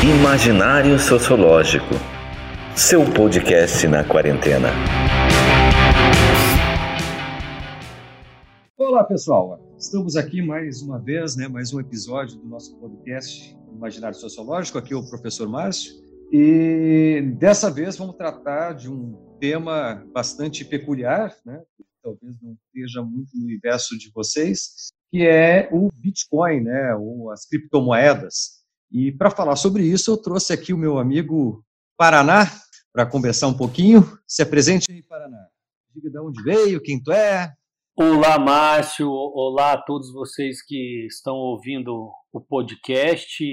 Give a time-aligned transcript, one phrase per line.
[0.00, 1.92] Imaginário Sociológico.
[2.76, 4.68] Seu podcast na quarentena.
[8.76, 9.60] Olá, pessoal.
[9.76, 14.78] Estamos aqui mais uma vez, né, mais um episódio do nosso podcast Imaginário Sociológico.
[14.78, 15.92] Aqui é o professor Márcio.
[16.32, 21.60] E dessa vez vamos tratar de um tema bastante peculiar, né?
[22.04, 27.44] Talvez não esteja muito no universo de vocês, que é o Bitcoin, né, ou as
[27.46, 28.57] criptomoedas.
[28.90, 31.62] E para falar sobre isso, eu trouxe aqui o meu amigo
[31.96, 32.46] Paraná
[32.92, 34.02] para conversar um pouquinho.
[34.26, 35.46] Se apresente aí, Paraná.
[35.94, 37.52] Diga de onde veio, quem tu é.
[37.94, 39.10] Olá, Márcio.
[39.10, 43.44] Olá a todos vocês que estão ouvindo o podcast.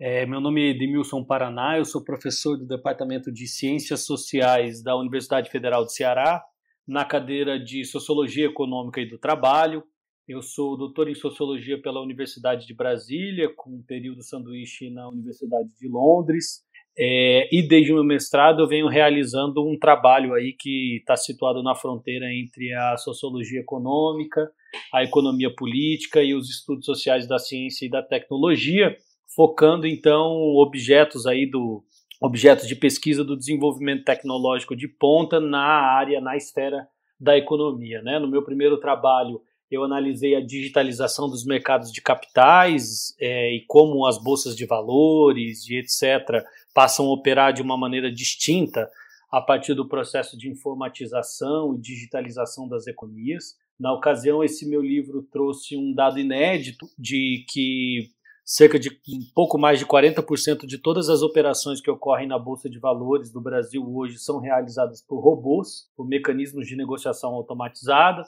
[0.00, 4.96] É, meu nome é Edmilson Paraná, eu sou professor do Departamento de Ciências Sociais da
[4.96, 6.44] Universidade Federal de Ceará,
[6.86, 9.84] na cadeira de Sociologia Econômica e do Trabalho.
[10.26, 15.68] Eu sou doutor em Sociologia pela Universidade de Brasília, com um período sanduíche na Universidade
[15.78, 16.62] de Londres.
[16.96, 21.62] É, e desde o meu mestrado eu venho realizando um trabalho aí que está situado
[21.62, 24.50] na fronteira entre a sociologia econômica,
[24.94, 28.96] a economia política e os estudos sociais da ciência e da tecnologia,
[29.36, 31.84] focando então objetos aí do
[32.18, 36.86] objetos de pesquisa do desenvolvimento tecnológico de ponta na área, na esfera
[37.20, 38.00] da economia.
[38.00, 38.18] Né?
[38.18, 39.42] No meu primeiro trabalho
[39.74, 45.68] eu analisei a digitalização dos mercados de capitais é, e como as bolsas de valores
[45.68, 46.44] e etc.
[46.72, 48.90] passam a operar de uma maneira distinta
[49.30, 53.56] a partir do processo de informatização e digitalização das economias.
[53.78, 58.12] Na ocasião, esse meu livro trouxe um dado inédito de que
[58.44, 62.68] cerca de um pouco mais de 40% de todas as operações que ocorrem na Bolsa
[62.68, 68.24] de Valores do Brasil hoje são realizadas por robôs, por mecanismos de negociação automatizada.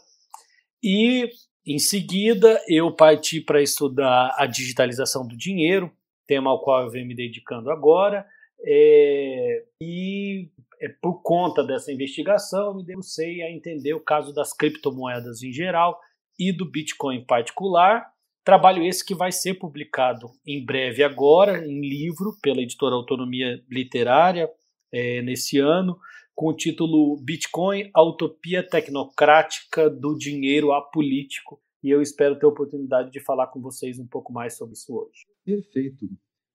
[0.82, 1.28] E
[1.66, 5.90] em seguida eu parti para estudar a digitalização do dinheiro,
[6.26, 8.26] tema ao qual eu venho me dedicando agora.
[8.60, 10.48] É, e
[10.80, 15.52] é, por conta dessa investigação, eu me debrucei a entender o caso das criptomoedas em
[15.52, 15.98] geral
[16.38, 18.06] e do Bitcoin em particular.
[18.44, 24.48] Trabalho esse que vai ser publicado em breve agora, em livro, pela editora Autonomia Literária,
[24.92, 25.98] é, nesse ano,
[26.36, 31.58] com o título Bitcoin, a utopia tecnocrática do dinheiro apolítico.
[31.82, 34.94] E eu espero ter a oportunidade de falar com vocês um pouco mais sobre isso
[34.94, 35.24] hoje.
[35.44, 36.06] Perfeito.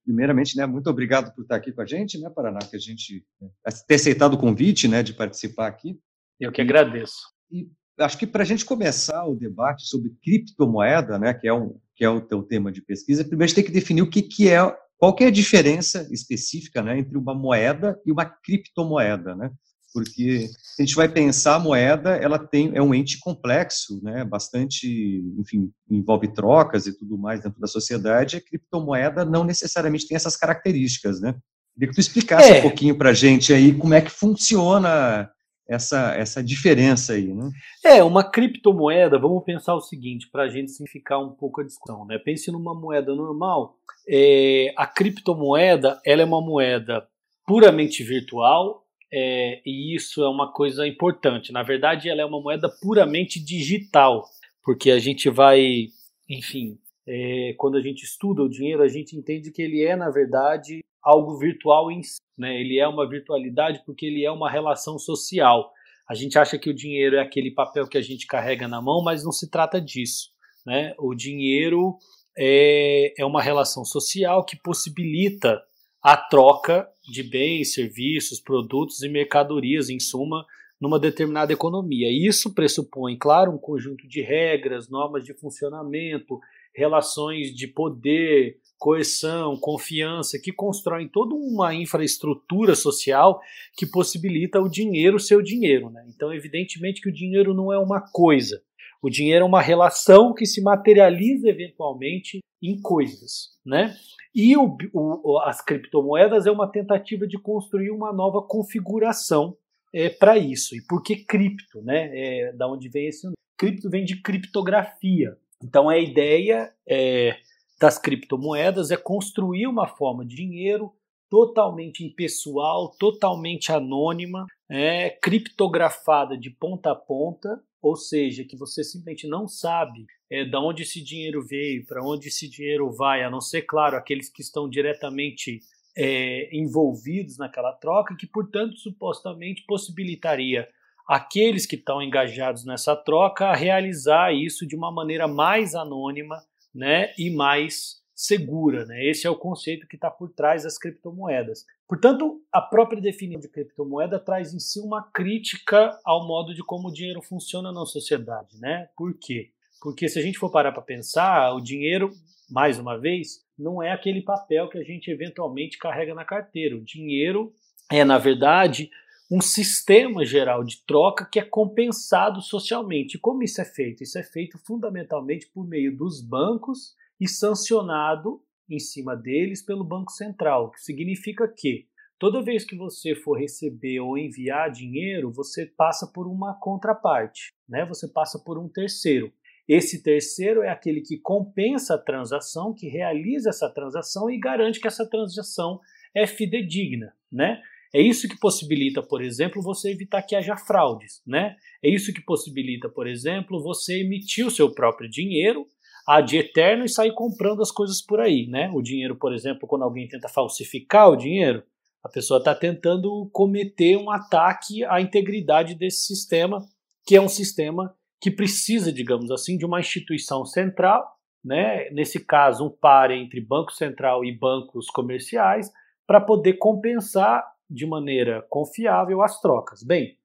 [0.06, 3.26] Primeiramente, né, muito obrigado por estar aqui com a gente, né, Paraná, que a gente
[3.42, 3.50] né,
[3.88, 6.00] ter aceitado o convite, né, de participar aqui.
[6.40, 7.20] Eu que agradeço.
[7.52, 7.68] E
[8.00, 12.06] acho que para a gente começar o debate sobre criptomoeda, né, que é um que
[12.06, 14.50] é o teu tema de pesquisa, primeiro a gente tem que definir o que que
[14.50, 14.60] é
[14.98, 19.52] qual que é a diferença específica, né, entre uma moeda e uma criptomoeda, né?
[19.94, 25.24] Porque a gente vai pensar a moeda, ela tem é um ente complexo, né, bastante,
[25.38, 28.38] enfim, envolve trocas e tudo mais dentro da sociedade.
[28.38, 31.36] A criptomoeda não necessariamente tem essas características, né?
[31.74, 32.60] Queria que tu explicasse é.
[32.60, 35.30] um pouquinho para a gente aí como é que funciona
[35.68, 37.50] essa, essa diferença aí, né?
[37.84, 42.06] É, uma criptomoeda, vamos pensar o seguinte, para a gente simplificar um pouco a discussão,
[42.06, 42.18] né?
[42.18, 47.08] Pense numa moeda normal, é, a criptomoeda, ela é uma moeda
[47.46, 48.81] puramente virtual,
[49.14, 51.52] é, e isso é uma coisa importante.
[51.52, 54.26] Na verdade, ela é uma moeda puramente digital,
[54.64, 55.88] porque a gente vai,
[56.30, 56.78] enfim,
[57.08, 60.82] é, quando a gente estuda o dinheiro, a gente entende que ele é, na verdade,
[61.04, 62.20] algo virtual em si.
[62.38, 62.62] Né?
[62.62, 65.72] Ele é uma virtualidade porque ele é uma relação social.
[66.08, 69.04] A gente acha que o dinheiro é aquele papel que a gente carrega na mão,
[69.04, 70.30] mas não se trata disso.
[70.66, 70.94] Né?
[70.98, 71.98] O dinheiro
[72.38, 75.62] é, é uma relação social que possibilita
[76.02, 80.46] a troca de bens, serviços, produtos e mercadorias, em suma,
[80.80, 82.08] numa determinada economia.
[82.10, 86.40] Isso pressupõe, claro, um conjunto de regras, normas de funcionamento,
[86.74, 93.40] relações de poder, coerção, confiança, que constroem toda uma infraestrutura social
[93.78, 95.92] que possibilita o dinheiro ser o dinheiro.
[95.92, 96.04] Né?
[96.08, 98.60] Então, evidentemente que o dinheiro não é uma coisa.
[99.04, 103.96] O dinheiro é uma relação que se materializa eventualmente em coisas, né?
[104.34, 109.58] E o, o, as criptomoedas é uma tentativa de construir uma nova configuração
[109.94, 110.76] é, para isso.
[110.76, 111.82] E por que cripto?
[111.82, 112.10] Né?
[112.14, 113.36] É, da onde vem esse nome?
[113.58, 115.38] Cripto vem de criptografia.
[115.62, 117.38] Então a ideia é,
[117.80, 120.94] das criptomoedas é construir uma forma de dinheiro
[121.30, 129.28] totalmente impessoal, totalmente anônima, é, criptografada de ponta a ponta, ou seja, que você simplesmente
[129.28, 133.42] não sabe é, da onde esse dinheiro veio, para onde esse dinheiro vai, a não
[133.42, 135.60] ser, claro, aqueles que estão diretamente
[135.96, 140.70] é, envolvidos naquela troca, que, portanto, supostamente possibilitaria
[141.06, 146.42] aqueles que estão engajados nessa troca a realizar isso de uma maneira mais anônima
[146.74, 148.86] né, e mais segura.
[148.86, 149.04] Né?
[149.04, 151.66] Esse é o conceito que está por trás das criptomoedas.
[151.86, 156.88] Portanto, a própria definição de criptomoeda traz em si uma crítica ao modo de como
[156.88, 158.58] o dinheiro funciona na sociedade.
[158.62, 158.88] Né?
[158.96, 159.52] Por quê?
[159.82, 162.12] Porque se a gente for parar para pensar, o dinheiro,
[162.50, 166.78] mais uma vez, não é aquele papel que a gente eventualmente carrega na carteira.
[166.78, 167.54] O dinheiro
[167.92, 168.90] é, na verdade,
[169.30, 173.16] um sistema geral de troca que é compensado socialmente.
[173.16, 174.04] E como isso é feito?
[174.04, 180.12] Isso é feito fundamentalmente por meio dos bancos e sancionado em cima deles pelo Banco
[180.12, 181.88] Central, o que significa que
[182.18, 187.86] toda vez que você for receber ou enviar dinheiro, você passa por uma contraparte, né?
[187.86, 189.34] Você passa por um terceiro.
[189.68, 194.88] Esse terceiro é aquele que compensa a transação, que realiza essa transação e garante que
[194.88, 195.80] essa transação
[196.16, 197.62] é fidedigna, né?
[197.94, 201.56] É isso que possibilita, por exemplo, você evitar que haja fraudes, né?
[201.84, 205.68] É isso que possibilita, por exemplo, você emitir o seu próprio dinheiro
[206.08, 208.72] ad eterno e sair comprando as coisas por aí, né?
[208.74, 211.64] O dinheiro, por exemplo, quando alguém tenta falsificar o dinheiro,
[212.04, 216.66] a pessoa está tentando cometer um ataque à integridade desse sistema,
[217.06, 221.90] que é um sistema que precisa, digamos assim, de uma instituição central, né?
[221.90, 225.72] Nesse caso, um par entre Banco Central e bancos comerciais,
[226.06, 229.82] para poder compensar de maneira confiável as trocas.
[229.82, 230.18] Bem,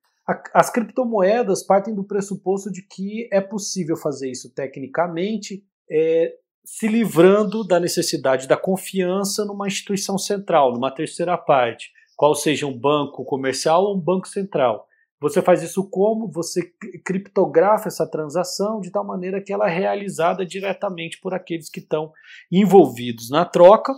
[0.53, 6.35] as criptomoedas partem do pressuposto de que é possível fazer isso tecnicamente, é,
[6.65, 12.77] se livrando da necessidade da confiança numa instituição central, numa terceira parte, qual seja um
[12.77, 14.87] banco comercial ou um banco central.
[15.21, 16.31] Você faz isso como?
[16.31, 16.63] Você
[17.05, 22.13] criptografa essa transação de tal maneira que ela é realizada diretamente por aqueles que estão
[22.53, 23.95] envolvidos na troca,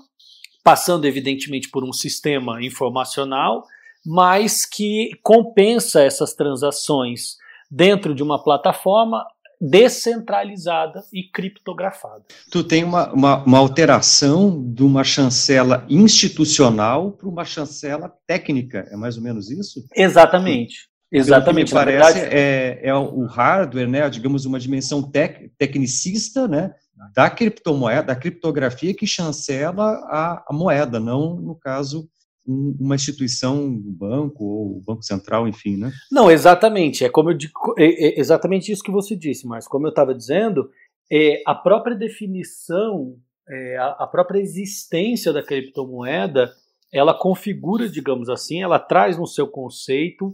[0.63, 3.65] passando evidentemente por um sistema informacional
[4.05, 7.37] mas que compensa essas transações
[7.71, 9.23] dentro de uma plataforma
[9.61, 12.25] descentralizada e criptografada.
[12.51, 18.97] Tu tem uma, uma, uma alteração de uma chancela institucional para uma chancela técnica, é
[18.97, 19.85] mais ou menos isso?
[19.95, 20.88] Exatamente.
[21.11, 21.73] Exatamente.
[21.73, 26.75] me parece verdade, é, é o hardware, né, digamos, uma dimensão tec, tecnicista, né,
[27.15, 32.09] da criptomoeda, da criptografia que chancela a, a moeda, não, no caso,
[32.47, 35.93] uma instituição, um banco ou o Banco Central, enfim, né?
[36.11, 37.05] Não, exatamente.
[37.05, 40.15] É como eu digo, é, é exatamente isso que você disse, mas como eu estava
[40.15, 40.71] dizendo,
[41.13, 43.17] é, a própria definição,
[43.49, 46.51] é, a, a própria existência da criptomoeda,
[46.91, 50.33] ela configura, digamos assim, ela traz no seu conceito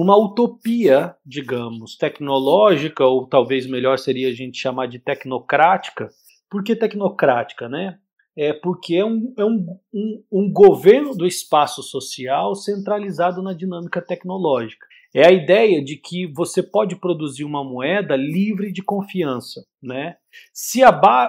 [0.00, 6.08] uma utopia, digamos, tecnológica, ou talvez melhor seria a gente chamar de tecnocrática.
[6.50, 7.98] Por que tecnocrática, né?
[8.36, 14.02] é porque é, um, é um, um, um governo do espaço social centralizado na dinâmica
[14.02, 14.86] tecnológica.
[15.14, 19.64] É a ideia de que você pode produzir uma moeda livre de confiança.
[19.82, 20.16] Né?
[20.52, 20.82] Se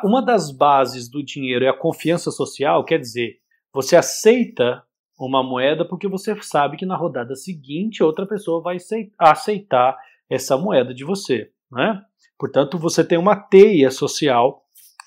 [0.04, 3.38] uma das bases do dinheiro é a confiança social, quer dizer,
[3.74, 4.84] você aceita
[5.20, 8.78] uma moeda porque você sabe que na rodada seguinte outra pessoa vai
[9.18, 9.98] aceitar
[10.30, 11.52] essa moeda de você.
[11.72, 12.02] Né?
[12.38, 14.64] Portanto, você tem uma teia social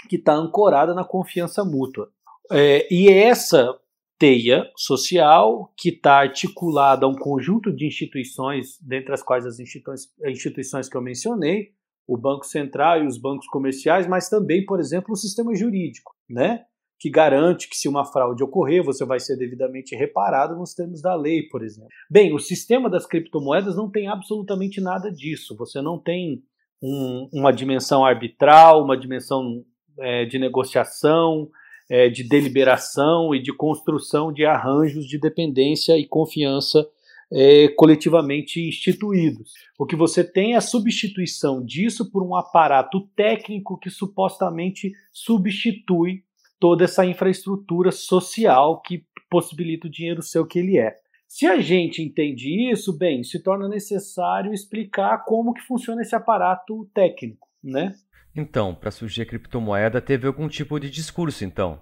[0.08, 2.10] que está ancorada na confiança mútua.
[2.50, 3.78] É, e essa
[4.18, 10.12] teia social que está articulada a um conjunto de instituições, dentre as quais as instituições,
[10.26, 11.72] instituições que eu mencionei,
[12.06, 16.64] o Banco Central e os bancos comerciais, mas também, por exemplo, o sistema jurídico, né?
[17.00, 21.14] Que garante que se uma fraude ocorrer, você vai ser devidamente reparado nos termos da
[21.14, 21.88] lei, por exemplo.
[22.10, 25.56] Bem, o sistema das criptomoedas não tem absolutamente nada disso.
[25.56, 26.42] Você não tem
[26.82, 29.64] um, uma dimensão arbitral, uma dimensão
[29.98, 31.48] é, de negociação,
[31.88, 36.86] é, de deliberação e de construção de arranjos de dependência e confiança
[37.32, 39.52] é, coletivamente instituídos.
[39.78, 46.24] O que você tem é a substituição disso por um aparato técnico que supostamente substitui
[46.60, 50.94] toda essa infraestrutura social que possibilita o dinheiro ser o que ele é.
[51.26, 56.88] Se a gente entende isso, bem, se torna necessário explicar como que funciona esse aparato
[56.92, 57.94] técnico, né?
[58.36, 61.80] Então, para surgir a criptomoeda, teve algum tipo de discurso, então?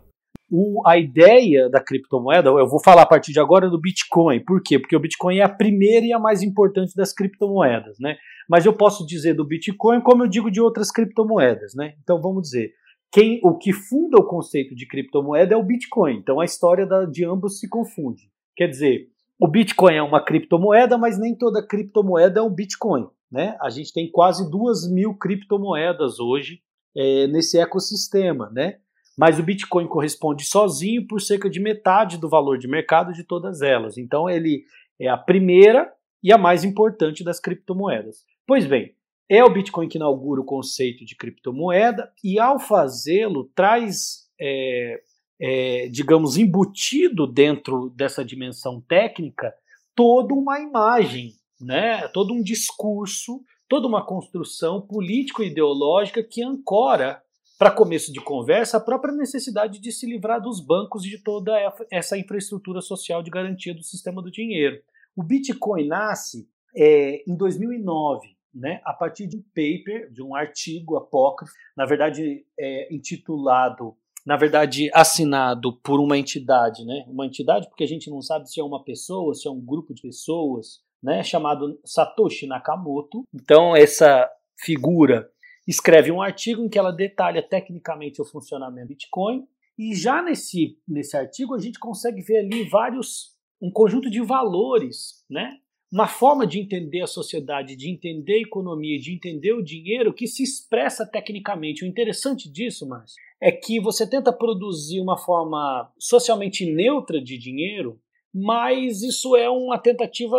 [0.51, 4.43] O, a ideia da criptomoeda, eu vou falar a partir de agora do Bitcoin.
[4.45, 4.79] Por quê?
[4.79, 8.17] Porque o Bitcoin é a primeira e a mais importante das criptomoedas, né?
[8.49, 11.95] Mas eu posso dizer do Bitcoin como eu digo de outras criptomoedas, né?
[12.03, 12.73] Então vamos dizer,
[13.11, 16.17] quem, o que funda o conceito de criptomoeda é o Bitcoin.
[16.17, 18.31] Então a história da, de ambos se confunde.
[18.57, 19.09] Quer dizer,
[19.41, 23.09] o Bitcoin é uma criptomoeda, mas nem toda criptomoeda é um Bitcoin.
[23.31, 23.57] Né?
[23.61, 26.61] A gente tem quase duas mil criptomoedas hoje
[26.97, 28.79] é, nesse ecossistema, né?
[29.17, 33.63] mas o Bitcoin corresponde sozinho por cerca de metade do valor de mercado de todas
[33.63, 33.99] elas.
[33.99, 34.65] Então ele
[35.01, 38.25] é a primeira e a mais importante das criptomoedas.
[38.47, 38.95] Pois bem,
[39.29, 45.01] é o Bitcoin que inaugura o conceito de criptomoeda e ao fazê-lo traz é,
[45.41, 49.55] é, digamos, embutido dentro dessa dimensão técnica
[49.95, 52.09] toda uma imagem, né?
[52.09, 57.23] todo um discurso, toda uma construção político-ideológica que ancora,
[57.59, 61.53] para começo de conversa, a própria necessidade de se livrar dos bancos e de toda
[61.91, 64.81] essa infraestrutura social de garantia do sistema do dinheiro.
[65.17, 70.97] O Bitcoin nasce é, em 2009, né, a partir de um paper, de um artigo
[70.97, 73.97] apócrifo, na verdade é, intitulado,
[74.27, 78.61] na verdade assinado por uma entidade, né, uma entidade porque a gente não sabe se
[78.61, 83.23] é uma pessoa, se é um grupo de pessoas, né, chamado Satoshi Nakamoto.
[83.33, 84.29] Então essa
[84.61, 85.31] figura
[85.67, 89.47] escreve um artigo em que ela detalha tecnicamente o funcionamento do Bitcoin
[89.79, 95.25] e já nesse, nesse artigo a gente consegue ver ali vários um conjunto de valores,
[95.29, 95.59] né,
[95.91, 100.27] uma forma de entender a sociedade, de entender a economia, de entender o dinheiro que
[100.27, 101.85] se expressa tecnicamente.
[101.85, 107.99] O interessante disso, mas é que você tenta produzir uma forma socialmente neutra de dinheiro,
[108.35, 110.37] mas isso é uma tentativa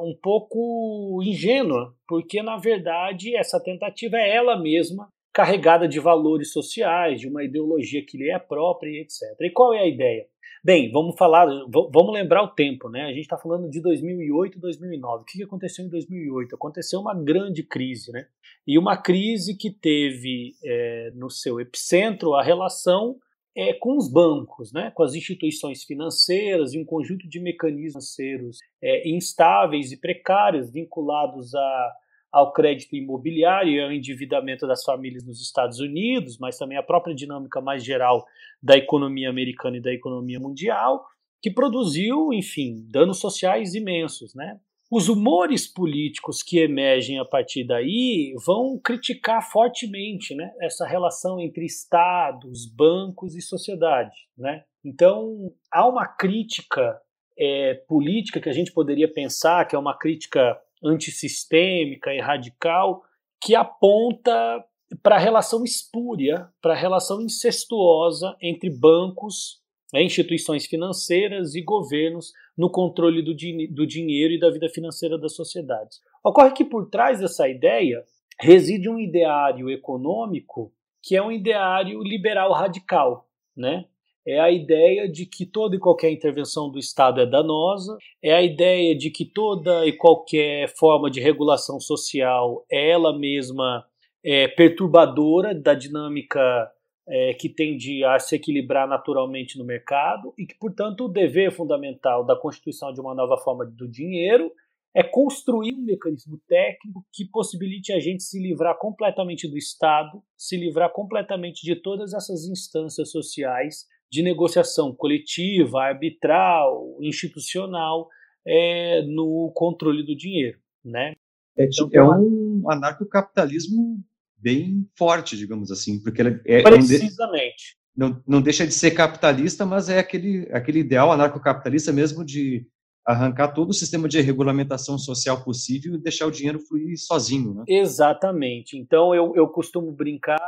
[0.00, 7.20] um pouco ingênua, porque na verdade essa tentativa é ela mesma carregada de valores sociais,
[7.20, 9.22] de uma ideologia que lhe é própria etc.
[9.40, 10.26] E qual é a ideia?
[10.64, 13.02] Bem, vamos falar, vamos lembrar o tempo, né?
[13.02, 15.22] A gente está falando de 2008 2009.
[15.22, 16.54] O que aconteceu em 2008?
[16.54, 18.28] Aconteceu uma grande crise, né?
[18.64, 23.16] E uma crise que teve é, no seu epicentro a relação
[23.56, 24.92] é, com os bancos, né?
[24.94, 31.54] com as instituições financeiras e um conjunto de mecanismos financeiros é, instáveis e precários vinculados
[31.56, 31.92] a
[32.32, 37.14] ao crédito imobiliário e ao endividamento das famílias nos Estados Unidos, mas também a própria
[37.14, 38.24] dinâmica mais geral
[38.62, 41.04] da economia americana e da economia mundial,
[41.42, 44.58] que produziu, enfim, danos sociais imensos, né?
[44.90, 51.64] Os humores políticos que emergem a partir daí vão criticar fortemente né, essa relação entre
[51.64, 54.14] estados, bancos e sociedade.
[54.36, 54.64] Né?
[54.84, 57.00] Então, há uma crítica
[57.38, 63.02] é, política que a gente poderia pensar que é uma crítica antissistêmica e radical
[63.40, 64.64] que aponta
[65.02, 69.60] para a relação espúria, para a relação incestuosa entre bancos,
[69.92, 75.18] né, instituições financeiras e governos no controle do, di do dinheiro e da vida financeira
[75.18, 76.00] das sociedades.
[76.24, 78.04] Ocorre que por trás dessa ideia
[78.38, 80.72] reside um ideário econômico
[81.02, 83.86] que é um ideário liberal radical, né?
[84.26, 88.42] É a ideia de que toda e qualquer intervenção do Estado é danosa, é a
[88.42, 93.84] ideia de que toda e qualquer forma de regulação social é ela mesma
[94.24, 96.70] é, perturbadora da dinâmica
[97.08, 102.24] é, que tende a se equilibrar naturalmente no mercado e que, portanto, o dever fundamental
[102.24, 104.52] da constituição de uma nova forma do dinheiro
[104.94, 110.56] é construir um mecanismo técnico que possibilite a gente se livrar completamente do Estado, se
[110.56, 118.10] livrar completamente de todas essas instâncias sociais de negociação coletiva, arbitral, institucional
[118.46, 121.14] é, no controle do dinheiro, né?
[121.56, 123.98] É, então, é um anarcocapitalismo
[124.36, 129.88] bem forte, digamos assim, porque ele é precisamente não, não deixa de ser capitalista, mas
[129.88, 132.66] é aquele aquele ideal anarcocapitalista mesmo de
[133.04, 137.64] arrancar todo o sistema de regulamentação social possível e deixar o dinheiro fluir sozinho, né?
[137.68, 138.78] Exatamente.
[138.78, 140.38] Então eu, eu costumo brincar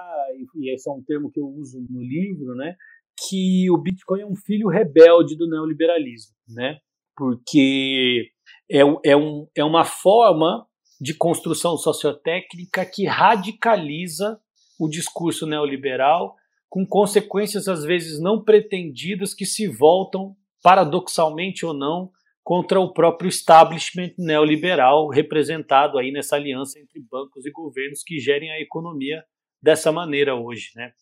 [0.55, 2.77] e esse é um termo que eu uso no livro, né?
[3.17, 6.79] Que o Bitcoin é um filho rebelde do neoliberalismo, né?
[7.17, 8.31] Porque
[8.71, 10.67] é, é, um, é uma forma
[11.01, 14.39] de construção sociotécnica que radicaliza
[14.79, 16.35] o discurso neoliberal,
[16.69, 22.11] com consequências às vezes não pretendidas que se voltam, paradoxalmente ou não,
[22.43, 28.51] contra o próprio establishment neoliberal representado aí nessa aliança entre bancos e governos que gerem
[28.51, 29.25] a economia
[29.63, 30.93] dessa maneira hoje, né?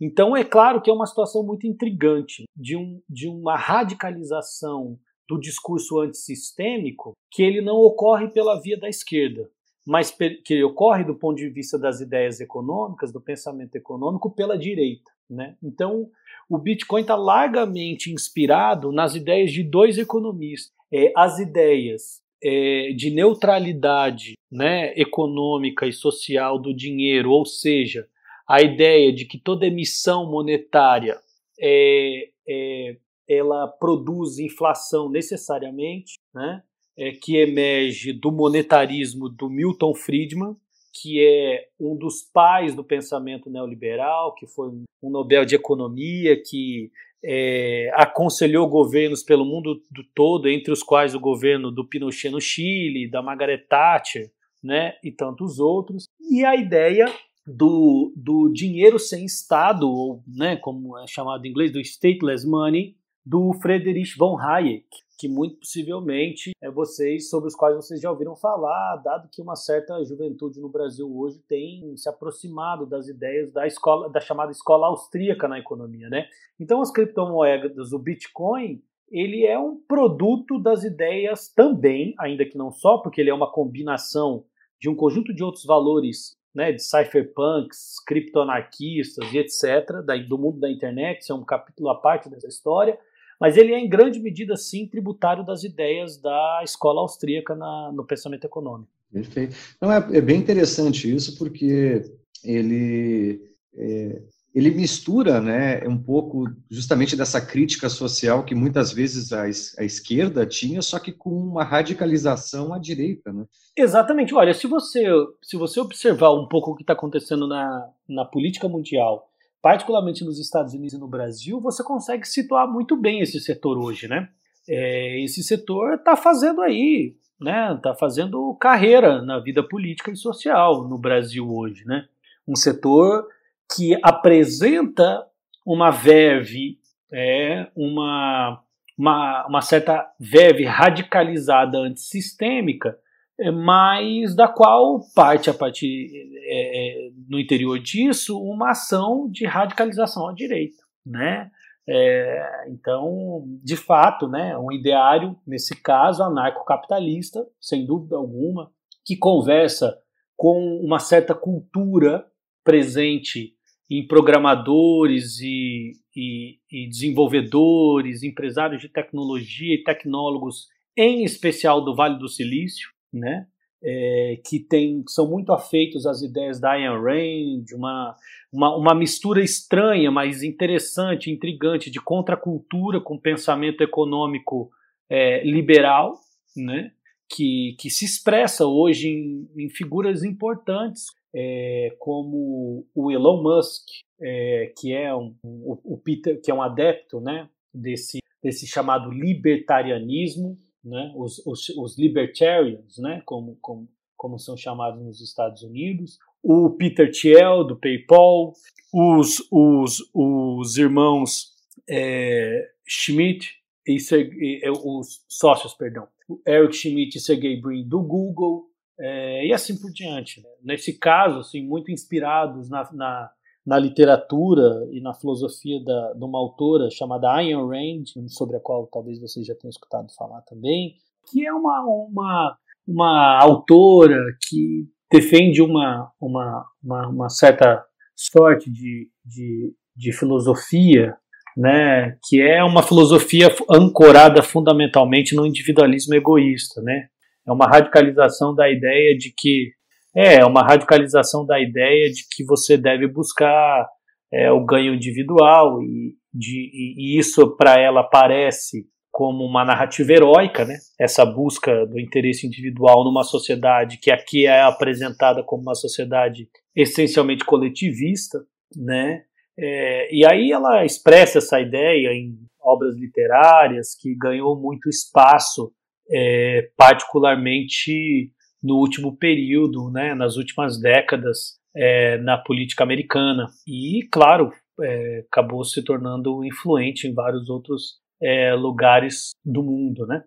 [0.00, 5.38] Então, é claro que é uma situação muito intrigante de, um, de uma radicalização do
[5.38, 9.50] discurso antissistêmico que ele não ocorre pela via da esquerda,
[9.86, 15.10] mas que ocorre do ponto de vista das ideias econômicas, do pensamento econômico, pela direita.
[15.28, 15.56] Né?
[15.62, 16.08] Então,
[16.48, 20.72] o Bitcoin está largamente inspirado nas ideias de dois economistas.
[20.90, 28.08] É, as ideias é, de neutralidade né, econômica e social do dinheiro, ou seja,
[28.48, 31.20] a ideia de que toda emissão monetária
[31.60, 32.96] é, é,
[33.28, 36.62] ela produz inflação necessariamente, né?
[36.96, 40.56] É, que emerge do monetarismo do Milton Friedman,
[40.92, 46.90] que é um dos pais do pensamento neoliberal, que foi um Nobel de Economia, que
[47.22, 52.40] é, aconselhou governos pelo mundo do todo, entre os quais o governo do Pinochet no
[52.40, 56.08] Chile, da Margaret Thatcher, né, e tantos outros.
[56.20, 57.06] E a ideia
[57.48, 62.96] do, do dinheiro sem Estado, ou né, como é chamado em inglês, do stateless money,
[63.24, 64.86] do Friedrich von Hayek,
[65.18, 69.56] que muito possivelmente é vocês sobre os quais vocês já ouviram falar, dado que uma
[69.56, 74.86] certa juventude no Brasil hoje tem se aproximado das ideias da escola, da chamada escola
[74.86, 76.26] austríaca na economia, né?
[76.60, 82.70] Então as criptomoedas, o Bitcoin, ele é um produto das ideias também, ainda que não
[82.70, 84.44] só, porque ele é uma combinação
[84.80, 90.68] de um conjunto de outros valores, né, de cypherpunks, criptoanarquistas e etc, do mundo da
[90.68, 92.98] internet, isso é um capítulo à parte dessa história,
[93.40, 98.04] mas ele é em grande medida, sim, tributário das ideias da escola austríaca na, no
[98.04, 98.90] pensamento econômico.
[99.12, 99.54] Perfeito.
[99.80, 102.02] Não, é, é bem interessante isso, porque
[102.44, 103.40] ele,
[103.76, 104.20] é,
[104.54, 110.46] ele mistura né, um pouco justamente dessa crítica social que muitas vezes a, a esquerda
[110.46, 113.32] tinha, só que com uma radicalização à direita.
[113.32, 113.44] Né?
[113.76, 114.34] Exatamente.
[114.34, 115.04] Olha, se você,
[115.42, 119.28] se você observar um pouco o que está acontecendo na, na política mundial,
[119.60, 124.08] particularmente nos Estados Unidos e no Brasil, você consegue situar muito bem esse setor hoje.
[124.08, 124.28] Né?
[124.68, 130.88] É, esse setor está fazendo aí, né, está fazendo carreira na vida política e social
[130.88, 131.84] no Brasil hoje.
[131.84, 132.06] Né?
[132.46, 133.26] Um setor
[133.74, 135.26] que apresenta
[135.64, 136.78] uma verve,
[137.12, 138.62] é, uma,
[138.96, 142.98] uma, uma certa verve radicalizada antissistêmica,
[143.38, 146.10] é, mas da qual parte a partir
[146.44, 151.50] é, é, no interior disso uma ação de radicalização à direita, né?
[151.90, 158.70] É, então, de fato, né, um ideário nesse caso anarcocapitalista, sem dúvida alguma,
[159.06, 159.98] que conversa
[160.36, 162.26] com uma certa cultura
[162.62, 163.57] presente
[163.90, 172.18] em programadores e, e, e, desenvolvedores, empresários de tecnologia e tecnólogos, em especial do Vale
[172.18, 173.46] do Silício, né?
[173.80, 178.16] É, que tem, são muito afeitos às ideias da Ayn Rand, uma,
[178.52, 184.68] uma, uma mistura estranha, mas interessante, intrigante, de contracultura com pensamento econômico
[185.08, 186.18] é, liberal,
[186.56, 186.90] né?
[187.28, 193.86] que, que se expressa hoje em, em figuras importantes é, como o Elon Musk,
[194.20, 199.10] é, que é um, um, o Peter, que é um adepto, né, desse, desse chamado
[199.10, 206.18] libertarianismo, né, os, os, os libertarians, né, como, como, como são chamados nos Estados Unidos,
[206.42, 208.52] o Peter Thiel do PayPal,
[208.92, 211.52] os, os, os irmãos
[211.88, 216.08] é, Schmidt e, é, os sócios, perdão,
[216.46, 218.67] Eric Schmidt e Sergey Brin do Google,
[219.00, 220.42] é, e assim por diante.
[220.42, 220.48] Né?
[220.62, 223.30] Nesse caso, assim, muito inspirados na, na,
[223.64, 228.86] na literatura e na filosofia da, de uma autora chamada Ayn Rand, sobre a qual
[228.86, 230.94] talvez vocês já tenham escutado falar também,
[231.30, 237.84] que é uma, uma, uma autora que defende uma, uma, uma, uma certa
[238.14, 241.16] sorte de, de, de filosofia
[241.58, 247.08] né, que é uma filosofia ancorada fundamentalmente no individualismo egoísta, né?
[247.48, 249.70] É uma radicalização da ideia de que
[250.14, 253.86] é, é uma radicalização da ideia de que você deve buscar
[254.32, 260.64] é, o ganho individual e, de, e isso para ela parece como uma narrativa heróica,
[260.64, 260.76] né?
[261.00, 267.44] Essa busca do interesse individual numa sociedade que aqui é apresentada como uma sociedade essencialmente
[267.44, 268.38] coletivista,
[268.76, 269.22] né?
[269.58, 275.72] É, e aí ela expressa essa ideia em obras literárias que ganhou muito espaço
[276.10, 283.46] é, particularmente no último período, né, nas últimas décadas é, na política americana.
[283.66, 290.22] E, claro, é, acabou se tornando influente em vários outros é, lugares do mundo, né?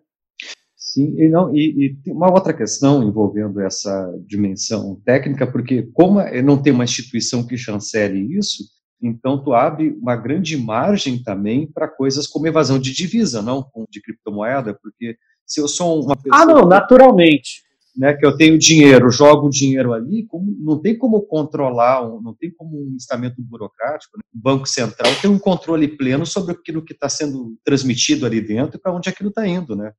[0.76, 6.20] Sim, e, não, e, e, tem uma outra questão envolvendo essa dimensão técnica, porque como
[6.20, 8.64] é, não tem uma instituição que chancele isso,
[9.00, 14.02] então tu abre uma grande margem também para coisas como evasão de divisa, não de
[14.02, 15.16] criptomoeda, porque
[15.52, 16.42] se eu sou uma pessoa.
[16.42, 17.62] Ah, não, naturalmente.
[17.94, 22.32] Né, que eu tenho dinheiro, jogo o dinheiro ali, como, não tem como controlar, não
[22.32, 24.22] tem como um estamento burocrático, né?
[24.34, 28.78] o Banco Central tem um controle pleno sobre aquilo que está sendo transmitido ali dentro
[28.78, 29.92] e para onde aquilo está indo, né?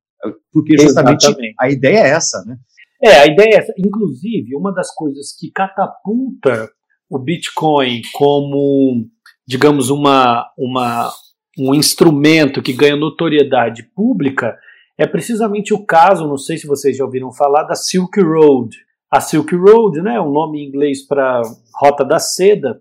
[0.52, 1.54] Porque justamente Exatamente.
[1.60, 2.56] a ideia é essa, né?
[3.00, 3.74] É, a ideia é essa.
[3.78, 6.68] Inclusive, uma das coisas que catapulta
[7.08, 9.06] o Bitcoin como,
[9.46, 11.12] digamos, uma, uma,
[11.58, 14.56] um instrumento que ganha notoriedade pública
[14.98, 18.76] é precisamente o caso, não sei se vocês já ouviram falar, da Silk Road.
[19.10, 21.42] A Silk Road, né, um nome em inglês para
[21.80, 22.80] Rota da Seda,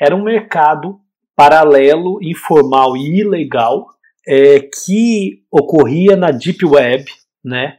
[0.00, 1.00] era um mercado
[1.36, 3.86] paralelo, informal e ilegal
[4.26, 7.04] é, que ocorria na Deep Web,
[7.44, 7.78] né,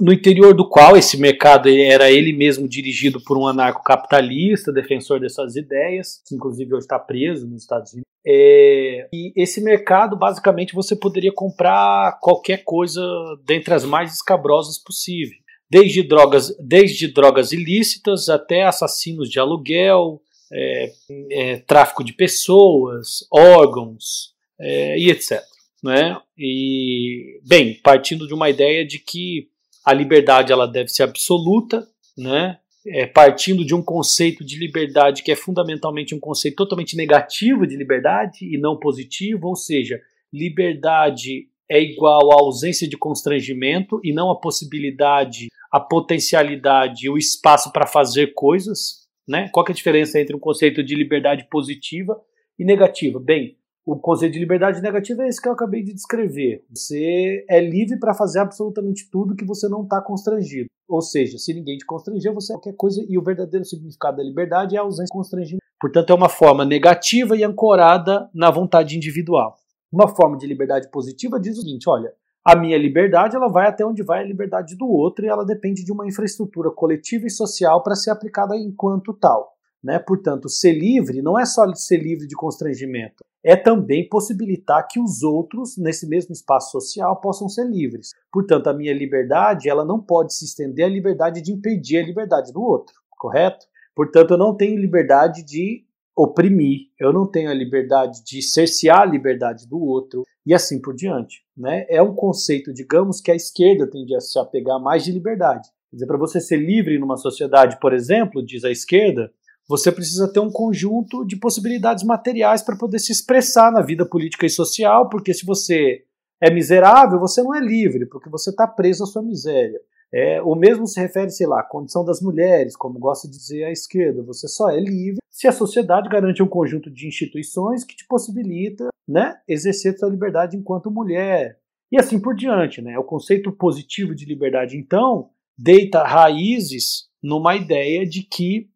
[0.00, 5.56] no interior do qual esse mercado era ele mesmo dirigido por um anarcocapitalista, defensor dessas
[5.56, 8.11] ideias, que inclusive hoje está preso nos Estados Unidos.
[8.24, 13.02] É, e esse mercado, basicamente, você poderia comprar qualquer coisa
[13.44, 15.36] dentre as mais escabrosas possível.
[15.68, 20.20] Desde drogas, desde drogas ilícitas até assassinos de aluguel,
[20.52, 20.92] é,
[21.30, 25.42] é, tráfico de pessoas, órgãos é, e etc.
[25.82, 26.16] Né?
[26.38, 29.48] E, bem, partindo de uma ideia de que
[29.84, 32.58] a liberdade ela deve ser absoluta, né?
[32.84, 37.76] É, partindo de um conceito de liberdade que é fundamentalmente um conceito totalmente negativo de
[37.76, 40.00] liberdade e não positivo, ou seja,
[40.32, 47.72] liberdade é igual à ausência de constrangimento e não a possibilidade, a potencialidade o espaço
[47.72, 49.08] para fazer coisas.
[49.26, 49.48] Né?
[49.52, 52.20] Qual é a diferença entre um conceito de liberdade positiva
[52.58, 53.18] e negativa?
[53.18, 56.64] Bem, o conceito de liberdade negativa é esse que eu acabei de descrever.
[56.68, 60.68] Você é livre para fazer absolutamente tudo que você não está constrangido.
[60.92, 64.22] Ou seja, se ninguém te constranger, você é qualquer coisa e o verdadeiro significado da
[64.22, 65.62] liberdade é a ausência de constrangimento.
[65.80, 69.56] Portanto, é uma forma negativa e ancorada na vontade individual.
[69.90, 72.12] Uma forma de liberdade positiva diz o seguinte: olha,
[72.44, 75.82] a minha liberdade ela vai até onde vai a liberdade do outro e ela depende
[75.82, 79.50] de uma infraestrutura coletiva e social para ser aplicada enquanto tal.
[79.82, 79.98] Né?
[79.98, 85.22] Portanto, ser livre não é só ser livre de constrangimento, é também possibilitar que os
[85.22, 88.10] outros, nesse mesmo espaço social, possam ser livres.
[88.32, 92.52] Portanto, a minha liberdade ela não pode se estender à liberdade de impedir a liberdade
[92.52, 93.66] do outro, correto?
[93.94, 99.06] Portanto, eu não tenho liberdade de oprimir, eu não tenho a liberdade de cercear a
[99.06, 101.42] liberdade do outro e assim por diante.
[101.56, 101.86] Né?
[101.88, 105.68] É um conceito, digamos, que a esquerda tende a se apegar mais de liberdade.
[105.90, 109.30] Quer dizer, para você ser livre numa sociedade, por exemplo, diz a esquerda,
[109.72, 114.44] você precisa ter um conjunto de possibilidades materiais para poder se expressar na vida política
[114.44, 116.04] e social, porque se você
[116.42, 119.80] é miserável, você não é livre, porque você está preso à sua miséria.
[120.12, 123.64] É, o mesmo se refere, sei lá, à condição das mulheres, como gosta de dizer
[123.64, 124.22] a esquerda.
[124.24, 128.90] Você só é livre se a sociedade garante um conjunto de instituições que te possibilita
[129.08, 131.58] né, exercer sua liberdade enquanto mulher.
[131.90, 132.82] E assim por diante.
[132.82, 132.98] Né?
[132.98, 138.70] O conceito positivo de liberdade, então, deita raízes numa ideia de que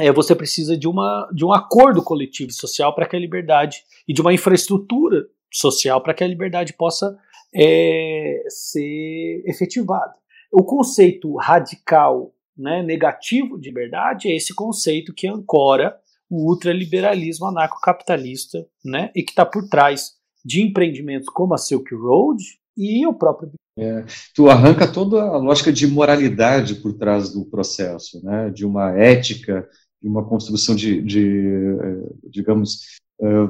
[0.00, 4.12] é, você precisa de, uma, de um acordo coletivo social para que a liberdade e
[4.12, 7.16] de uma infraestrutura social para que a liberdade possa
[7.54, 10.14] é, ser efetivada.
[10.52, 15.96] O conceito radical né, negativo de liberdade é esse conceito que ancora
[16.28, 20.12] o ultraliberalismo anarcocapitalista né, e que está por trás
[20.44, 22.42] de empreendimentos como a Silk Road
[22.76, 28.22] e o próprio é, tu arranca toda a lógica de moralidade por trás do processo,
[28.22, 29.66] né, de uma ética
[30.02, 31.48] de uma construção de, de
[31.80, 33.48] eh, digamos, eh,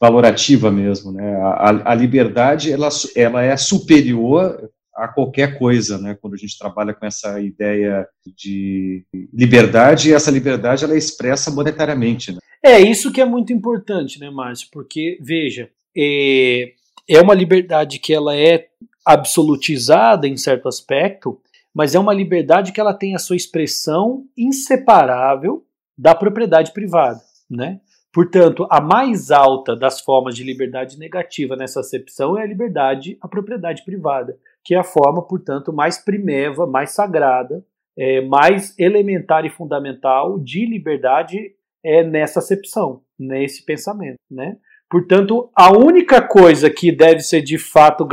[0.00, 1.36] valorativa mesmo, né?
[1.36, 6.16] A, a, liberdade ela, ela é superior a qualquer coisa, né?
[6.20, 11.50] Quando a gente trabalha com essa ideia de liberdade, e essa liberdade ela é expressa
[11.50, 12.32] monetariamente.
[12.32, 12.38] Né?
[12.62, 14.68] É isso que é muito importante, né, Márcio?
[14.72, 16.72] Porque veja, é,
[17.08, 18.68] é uma liberdade que ela é
[19.04, 21.40] absolutizada em certo aspecto,
[21.74, 25.64] mas é uma liberdade que ela tem a sua expressão inseparável
[26.00, 27.78] da propriedade privada, né?
[28.10, 33.28] Portanto, a mais alta das formas de liberdade negativa nessa acepção é a liberdade à
[33.28, 37.62] propriedade privada, que é a forma, portanto, mais primeva, mais sagrada,
[37.96, 44.56] é, mais elementar e fundamental de liberdade é nessa acepção, nesse pensamento, né?
[44.88, 48.08] Portanto, a única coisa que deve ser de fato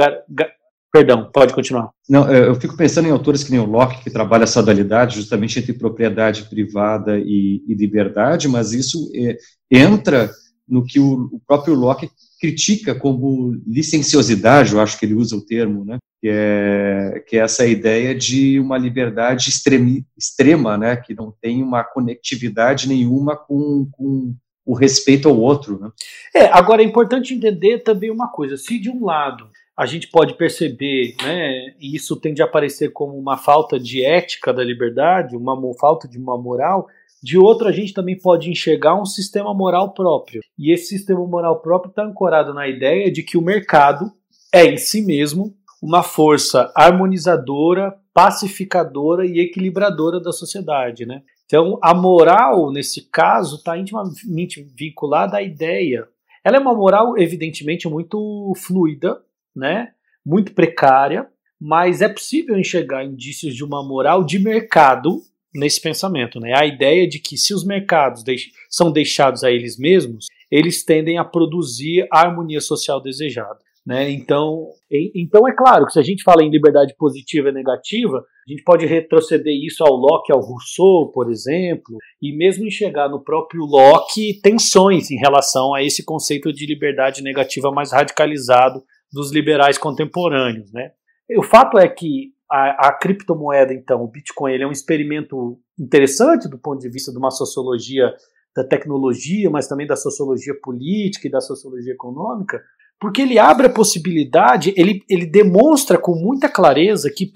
[0.98, 1.92] Perdão, pode continuar.
[2.10, 5.60] Não, eu fico pensando em autores que nem o Locke, que trabalha essa dualidade justamente
[5.60, 9.38] entre propriedade privada e, e liberdade, mas isso é,
[9.70, 10.32] entra
[10.68, 12.10] no que o, o, próprio Locke
[12.42, 16.00] critica como licenciosidade, eu acho que ele usa o termo, né?
[16.20, 20.96] que, é, que é essa ideia de uma liberdade extremi, extrema, né?
[20.96, 24.34] que não tem uma conectividade nenhuma com, com
[24.66, 25.80] o respeito ao outro.
[25.80, 25.92] Né?
[26.36, 29.48] É, agora é importante entender também uma coisa: se de um lado
[29.78, 34.52] a gente pode perceber, né, e isso tende a aparecer como uma falta de ética
[34.52, 36.88] da liberdade, uma falta de uma moral,
[37.22, 40.42] de outro a gente também pode enxergar um sistema moral próprio.
[40.58, 44.12] E esse sistema moral próprio está ancorado na ideia de que o mercado
[44.54, 51.22] é em si mesmo uma força harmonizadora, pacificadora e equilibradora da sociedade, né?
[51.46, 56.08] Então, a moral, nesse caso, está intimamente vinculada à ideia.
[56.44, 59.22] Ela é uma moral, evidentemente, muito fluida,
[59.58, 59.90] né,
[60.26, 61.28] muito precária,
[61.60, 65.22] mas é possível enxergar indícios de uma moral de mercado
[65.54, 66.40] nesse pensamento.
[66.40, 66.54] Né?
[66.56, 71.18] A ideia de que se os mercados deix são deixados a eles mesmos, eles tendem
[71.18, 73.60] a produzir a harmonia social desejada.
[73.86, 74.12] Né?
[74.12, 74.68] Então,
[75.16, 78.62] então é claro que se a gente fala em liberdade positiva e negativa, a gente
[78.64, 84.42] pode retroceder isso ao Locke, ao Rousseau, por exemplo, e mesmo enxergar no próprio Locke
[84.42, 90.72] tensões em relação a esse conceito de liberdade negativa mais radicalizado dos liberais contemporâneos.
[90.72, 90.92] Né?
[91.38, 96.50] O fato é que a, a criptomoeda, então, o Bitcoin, ele é um experimento interessante
[96.50, 98.14] do ponto de vista de uma sociologia
[98.56, 102.62] da tecnologia, mas também da sociologia política e da sociologia econômica,
[103.00, 107.32] porque ele abre a possibilidade, ele, ele demonstra com muita clareza que.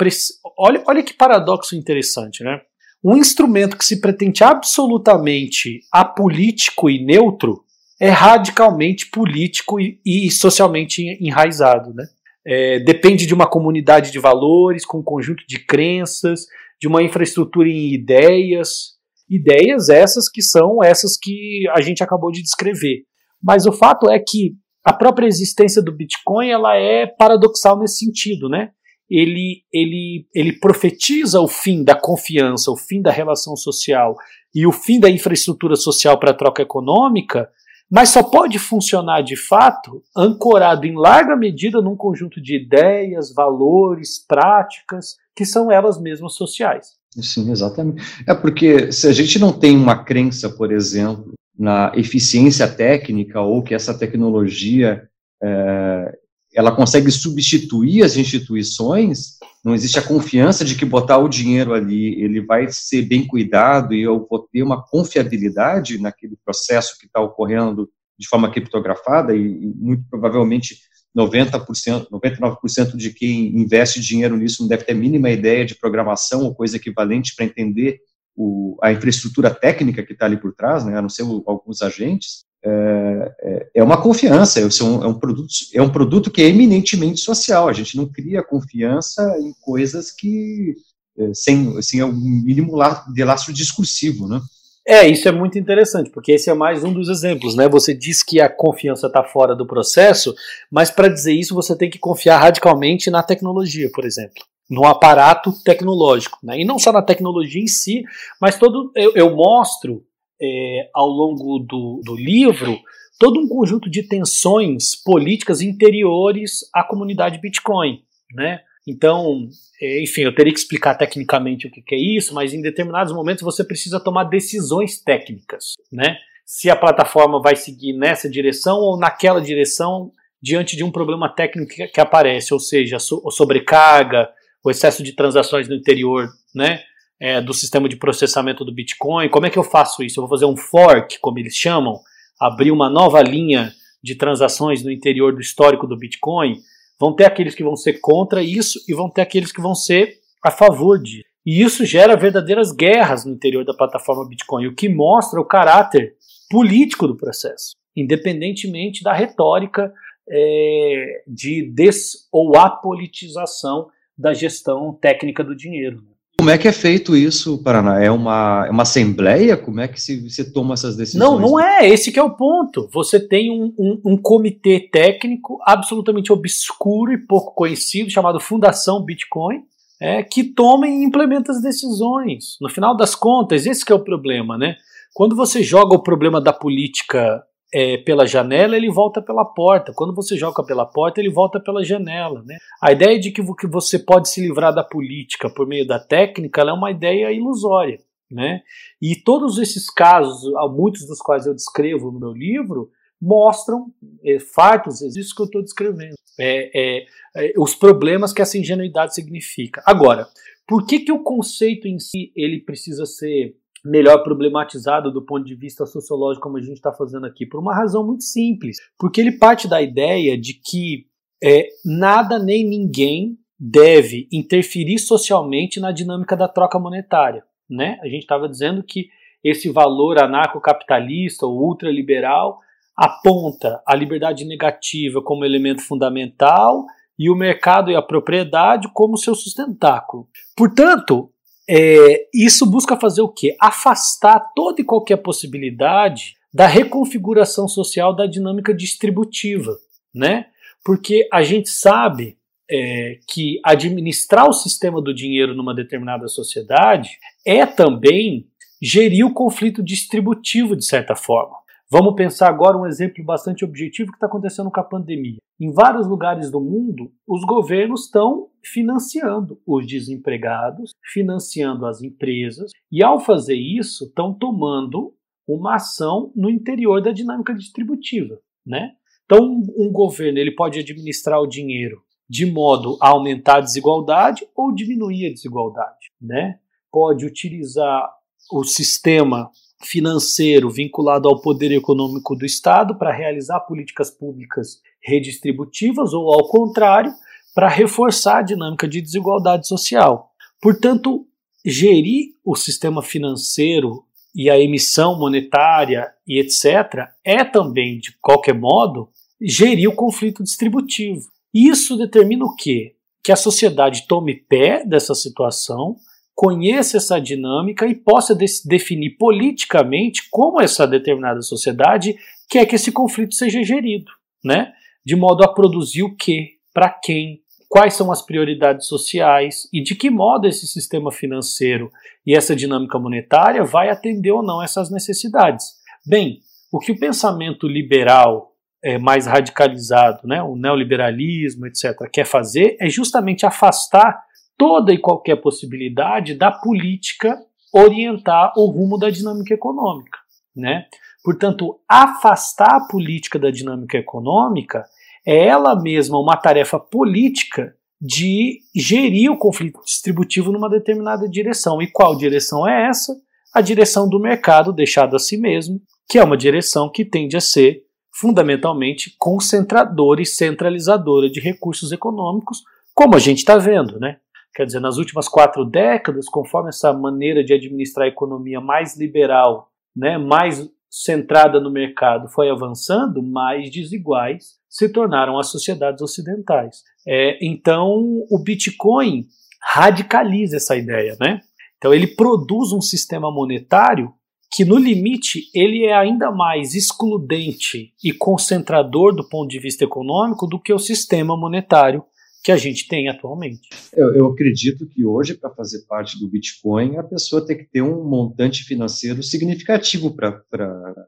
[0.58, 2.62] Olha, olha que paradoxo interessante, né?
[3.04, 7.64] Um instrumento que se pretende absolutamente apolítico e neutro
[8.02, 12.04] é radicalmente político e, e socialmente enraizado, né?
[12.44, 16.48] É, depende de uma comunidade de valores, com um conjunto de crenças,
[16.82, 18.96] de uma infraestrutura em ideias,
[19.30, 23.04] ideias essas que são essas que a gente acabou de descrever.
[23.40, 28.50] Mas o fato é que a própria existência do Bitcoin ela é paradoxal nesse sentido,
[28.50, 28.72] né?
[29.08, 34.16] Ele, ele, ele profetiza o fim da confiança, o fim da relação social
[34.56, 37.48] e o fim da infraestrutura social para a troca econômica,
[37.92, 44.18] mas só pode funcionar de fato ancorado em larga medida num conjunto de ideias, valores,
[44.26, 46.94] práticas, que são elas mesmas sociais.
[47.22, 48.02] Sim, exatamente.
[48.26, 53.62] É porque se a gente não tem uma crença, por exemplo, na eficiência técnica ou
[53.62, 55.10] que essa tecnologia
[55.44, 56.18] é,
[56.54, 62.22] ela consegue substituir as instituições, não existe a confiança de que botar o dinheiro ali
[62.22, 67.22] ele vai ser bem cuidado e eu vou ter uma confiabilidade naquele processo que está
[67.22, 70.78] ocorrendo de forma criptografada e, e muito provavelmente
[71.18, 76.44] 90%, 99% de quem investe dinheiro nisso não deve ter a mínima ideia de programação
[76.44, 78.00] ou coisa equivalente para entender
[78.36, 81.82] o, a infraestrutura técnica que está ali por trás, né, a não ser o, alguns
[81.82, 86.41] agentes, é, é, é uma confiança, é um, é, um produto, é um produto que
[86.41, 90.76] é eminentemente social, a gente não cria confiança em coisas que,
[91.17, 92.78] é, sem, assim, é um mínimo
[93.13, 94.39] de lastro discursivo, né.
[94.88, 97.69] É, isso é muito interessante, porque esse é mais um dos exemplos, né?
[97.69, 100.34] Você diz que a confiança está fora do processo,
[100.71, 105.52] mas para dizer isso você tem que confiar radicalmente na tecnologia, por exemplo no aparato
[105.65, 106.39] tecnológico.
[106.41, 106.62] Né?
[106.62, 108.06] E não só na tecnologia em si,
[108.39, 110.02] mas todo eu, eu mostro
[110.42, 112.80] é, ao longo do, do livro
[113.22, 118.02] todo um conjunto de tensões políticas interiores à comunidade Bitcoin.
[118.34, 118.62] Né?
[118.88, 119.48] Então,
[119.80, 123.44] é, enfim, eu teria que explicar tecnicamente o que, é isso, mas em determinados momentos
[123.44, 125.76] você precisa tomar decisões técnicas.
[125.92, 126.18] Né?
[126.44, 131.72] Se a plataforma vai seguir nessa direção ou naquela direção diante de um problema técnico
[131.94, 134.30] que, aparece, ou seja, so, sobrecarga,
[134.64, 136.82] o excesso de transações no interior né,
[137.22, 139.30] é, do sistema de processamento do Bitcoin.
[139.30, 140.20] Como é que eu faço isso?
[140.20, 142.00] Eu vou fazer um fork, como eles chamam,
[142.40, 143.72] abrir uma nova linha
[144.04, 146.60] de transações no interior do histórico do Bitcoin.
[147.00, 150.18] Vão ter aqueles que vão ser contra isso e vão ter aqueles que vão ser
[150.44, 151.24] a favor de.
[151.46, 156.16] E isso gera verdadeiras guerras no interior da plataforma Bitcoin, o que mostra o caráter
[156.50, 159.94] político do processo, independentemente da retórica
[160.28, 166.11] é, de des ou apolitização da gestão técnica do dinheiro.
[166.42, 168.02] Como é que é feito isso, Paraná?
[168.04, 169.56] É uma, é uma assembleia?
[169.56, 171.24] Como é que se, você toma essas decisões?
[171.24, 171.88] Não, não é.
[171.88, 172.90] Esse que é o ponto.
[172.92, 179.62] Você tem um, um, um, comitê técnico absolutamente obscuro e pouco conhecido, chamado Fundação Bitcoin,
[180.00, 182.58] é, que toma e implementa as decisões.
[182.60, 184.78] No final das contas, esse que é o problema, né?
[185.14, 189.94] Quando você joga o problema da política é, pela janela, ele volta pela porta.
[189.96, 192.44] Quando você joga pela porta, ele volta pela janela.
[192.46, 192.58] Né?
[192.82, 196.74] A ideia de que, você pode se livrar da política por meio da técnica é
[196.74, 198.00] uma ideia ilusória.
[198.30, 198.62] Né?
[199.02, 202.90] E todos esses casos, muitos dos quais eu descrevo no meu livro,
[203.22, 203.88] mostram
[204.24, 207.06] é, fatos, isso que eu estou descrevendo, é, é,
[207.36, 209.84] é, os problemas que essa ingenuidade significa.
[209.86, 210.28] Agora,
[210.68, 215.56] por que, que o conceito em si ele precisa ser melhor problematizado do ponto de
[215.56, 219.32] vista sociológico, como a gente está fazendo aqui, por uma razão muito simples, porque ele
[219.32, 221.08] parte da ideia de que
[221.44, 227.44] é, nada nem ninguém deve interferir socialmente na dinâmica da troca monetária.
[227.70, 228.00] Né?
[228.02, 229.10] A gente estava dizendo que
[229.44, 232.60] esse valor anarcocapitalista ou ultraliberal
[232.96, 236.86] aponta a liberdade negativa como elemento fundamental
[237.17, 240.28] e o mercado e a propriedade como seu sustentáculo.
[240.56, 241.32] Portanto,
[241.74, 243.56] é, isso busca fazer o quê?
[243.58, 249.78] Afastar toda e qualquer possibilidade da reconfiguração social da dinâmica distributiva,
[250.14, 250.48] né?
[250.84, 252.38] Porque a gente sabe
[252.70, 257.12] é, que administrar o sistema do dinheiro numa determinada sociedade
[257.46, 258.48] é também
[258.82, 261.56] gerir o conflito distributivo de certa forma.
[261.94, 265.40] Vamos pensar agora um exemplo bastante objetivo que está acontecendo com a pandemia.
[265.60, 273.04] Em vários lugares do mundo, os governos estão financiando os desempregados, financiando as empresas, e
[273.04, 275.14] ao fazer isso, estão tomando
[275.46, 278.94] uma ação no interior da dinâmica distributiva, né?
[279.26, 284.74] Então, um governo ele pode administrar o dinheiro de modo a aumentar a desigualdade ou
[284.74, 286.58] diminuir a desigualdade, né?
[286.90, 288.10] Pode utilizar
[288.50, 289.52] o sistema
[289.84, 297.13] financeiro vinculado ao poder econômico do Estado para realizar políticas públicas redistributivas ou, ao contrário,
[297.54, 300.32] para reforçar a dinâmica de desigualdade social.
[300.62, 301.26] Portanto,
[301.65, 307.10] gerir o sistema financeiro e a emissão monetária e etc.
[307.24, 309.10] é também, de qualquer modo,
[309.41, 311.28] gerir o conflito distributivo.
[311.54, 312.96] Isso determina o quê?
[313.24, 315.98] Que a sociedade tome pé dessa situação,
[316.36, 322.15] conheça essa dinâmica e possa de definir politicamente como essa determinada sociedade
[322.50, 324.12] quer que esse conflito seja gerido,
[324.44, 324.74] né?
[325.06, 329.96] De modo a produzir o quê, para quem, quais são as prioridades sociais e de
[329.96, 331.91] que modo esse sistema financeiro
[332.26, 335.65] e essa dinâmica monetária vai atender ou não essas necessidades.
[336.06, 336.39] Bem,
[336.72, 338.52] o que o pensamento liberal
[338.84, 344.22] é, mais radicalizado, né, o neoliberalismo, etc., quer fazer é justamente afastar
[344.62, 347.36] toda e qualquer possibilidade da política
[347.74, 350.19] orientar o rumo da dinâmica econômica.
[350.56, 350.86] Né?
[351.24, 354.86] Portanto, afastar a política da dinâmica econômica
[355.26, 361.82] é ela mesma uma tarefa política de gerir o conflito distributivo numa determinada direção.
[361.82, 363.15] E qual direção é essa?
[363.52, 367.41] A direção do mercado deixado a si mesmo, que é uma direção que tende a
[367.41, 367.82] ser
[368.13, 372.60] fundamentalmente concentradora e centralizadora de recursos econômicos,
[372.93, 374.17] como a gente está vendo, né?
[374.54, 379.70] Quer dizer, nas últimas quatro décadas, conforme essa maneira de administrar a economia mais liberal,
[379.96, 386.84] né, mais centrada no mercado foi avançando, mais desiguais se tornaram as sociedades ocidentais.
[387.08, 389.26] É, então, o Bitcoin
[389.62, 391.40] radicaliza essa ideia, né?
[391.78, 394.14] Então, ele produz um sistema monetário
[394.52, 400.46] que no limite ele é ainda mais excludente e concentrador do ponto de vista econômico
[400.46, 402.04] do que o sistema monetário
[402.44, 403.70] que a gente tem atualmente.
[403.94, 407.82] Eu, eu acredito que hoje, para fazer parte do Bitcoin, a pessoa tem que ter
[407.82, 410.42] um montante financeiro significativo para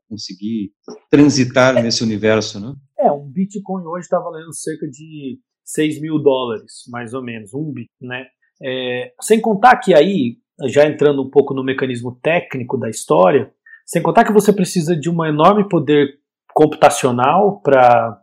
[0.08, 0.72] conseguir
[1.10, 2.76] transitar nesse universo, né?
[3.00, 7.72] É, um Bitcoin hoje está valendo cerca de 6 mil dólares, mais ou menos, um
[7.72, 8.28] bit, né?
[8.62, 13.52] É, sem contar que aí já entrando um pouco no mecanismo técnico da história,
[13.86, 16.19] sem contar que você precisa de um enorme poder
[16.54, 18.22] computacional para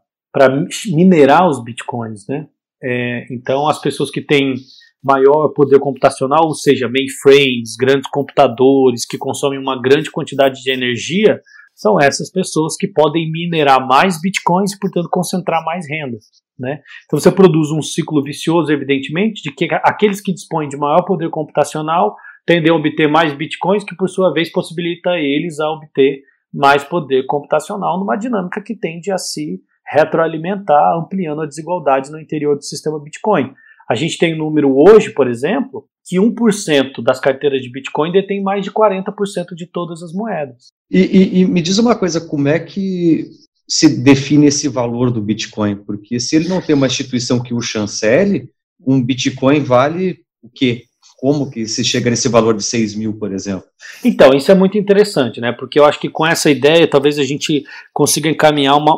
[0.87, 2.49] minerar os bitcoins, né?
[2.82, 4.54] É, então, as pessoas que têm
[5.02, 11.40] maior poder computacional, ou seja, mainframes, grandes computadores que consomem uma grande quantidade de energia,
[11.74, 16.18] são essas pessoas que podem minerar mais bitcoins e, portanto, concentrar mais renda.
[16.58, 16.80] Né?
[17.06, 21.30] Então você produz um ciclo vicioso, evidentemente, de que aqueles que dispõem de maior poder
[21.30, 22.14] computacional
[22.44, 26.20] tendem a obter mais bitcoins, que por sua vez possibilita eles a obter
[26.52, 29.60] mais poder computacional numa dinâmica que tende a se
[29.90, 33.53] retroalimentar, ampliando a desigualdade no interior do sistema Bitcoin.
[33.88, 38.40] A gente tem um número hoje, por exemplo, que 1% das carteiras de Bitcoin detém
[38.40, 40.68] mais de 40% de todas as moedas.
[40.90, 43.24] E, e, e, me diz uma coisa, como é que
[43.68, 45.76] se define esse valor do Bitcoin?
[45.76, 48.50] Porque se ele não tem uma instituição que o chancele,
[48.87, 50.85] um Bitcoin vale o quê?
[51.20, 53.64] Como que se chega nesse valor de 6 mil, por exemplo?
[54.02, 55.52] Então, isso é muito interessante, né?
[55.52, 58.96] Porque eu acho que com essa ideia, talvez a gente consiga encaminhar uma,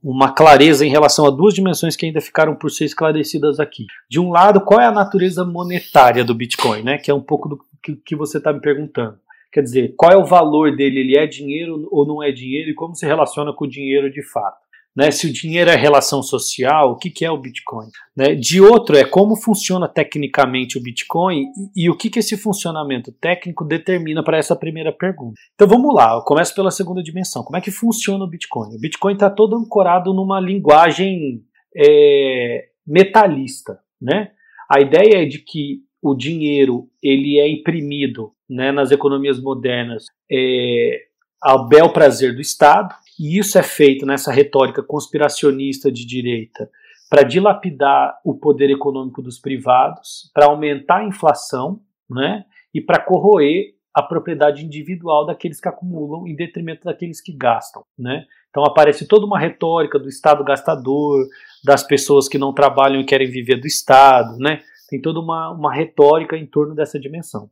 [0.00, 3.86] uma, clareza em relação a duas dimensões que ainda ficaram por ser esclarecidas aqui.
[4.08, 6.98] De um lado, qual é a natureza monetária do Bitcoin, né?
[6.98, 9.18] Que é um pouco do que, que você está me perguntando.
[9.52, 11.00] Quer dizer, qual é o valor dele?
[11.00, 12.70] Ele é dinheiro ou não é dinheiro?
[12.70, 14.69] E como se relaciona com o dinheiro de fato?
[15.00, 17.86] Né, se o dinheiro é relação social, o que, que é o Bitcoin?
[18.14, 18.34] Né?
[18.34, 23.10] De outro é como funciona tecnicamente o Bitcoin e, e o que, que esse funcionamento
[23.10, 25.40] técnico determina para essa primeira pergunta.
[25.54, 27.42] Então vamos lá, eu começo pela segunda dimensão.
[27.42, 28.76] Como é que funciona o Bitcoin?
[28.76, 31.40] O Bitcoin está todo ancorado numa linguagem
[31.74, 33.78] é, metalista.
[33.98, 34.32] Né?
[34.70, 41.06] A ideia é de que o dinheiro ele é imprimido né, nas economias modernas é,
[41.40, 46.70] ao bel prazer do Estado, e isso é feito nessa retórica conspiracionista de direita
[47.08, 53.74] para dilapidar o poder econômico dos privados, para aumentar a inflação né, e para corroer
[53.92, 57.84] a propriedade individual daqueles que acumulam em detrimento daqueles que gastam.
[57.98, 58.24] Né?
[58.48, 61.26] Então aparece toda uma retórica do Estado gastador,
[61.64, 64.62] das pessoas que não trabalham e querem viver do Estado, né?
[64.88, 67.50] tem toda uma, uma retórica em torno dessa dimensão.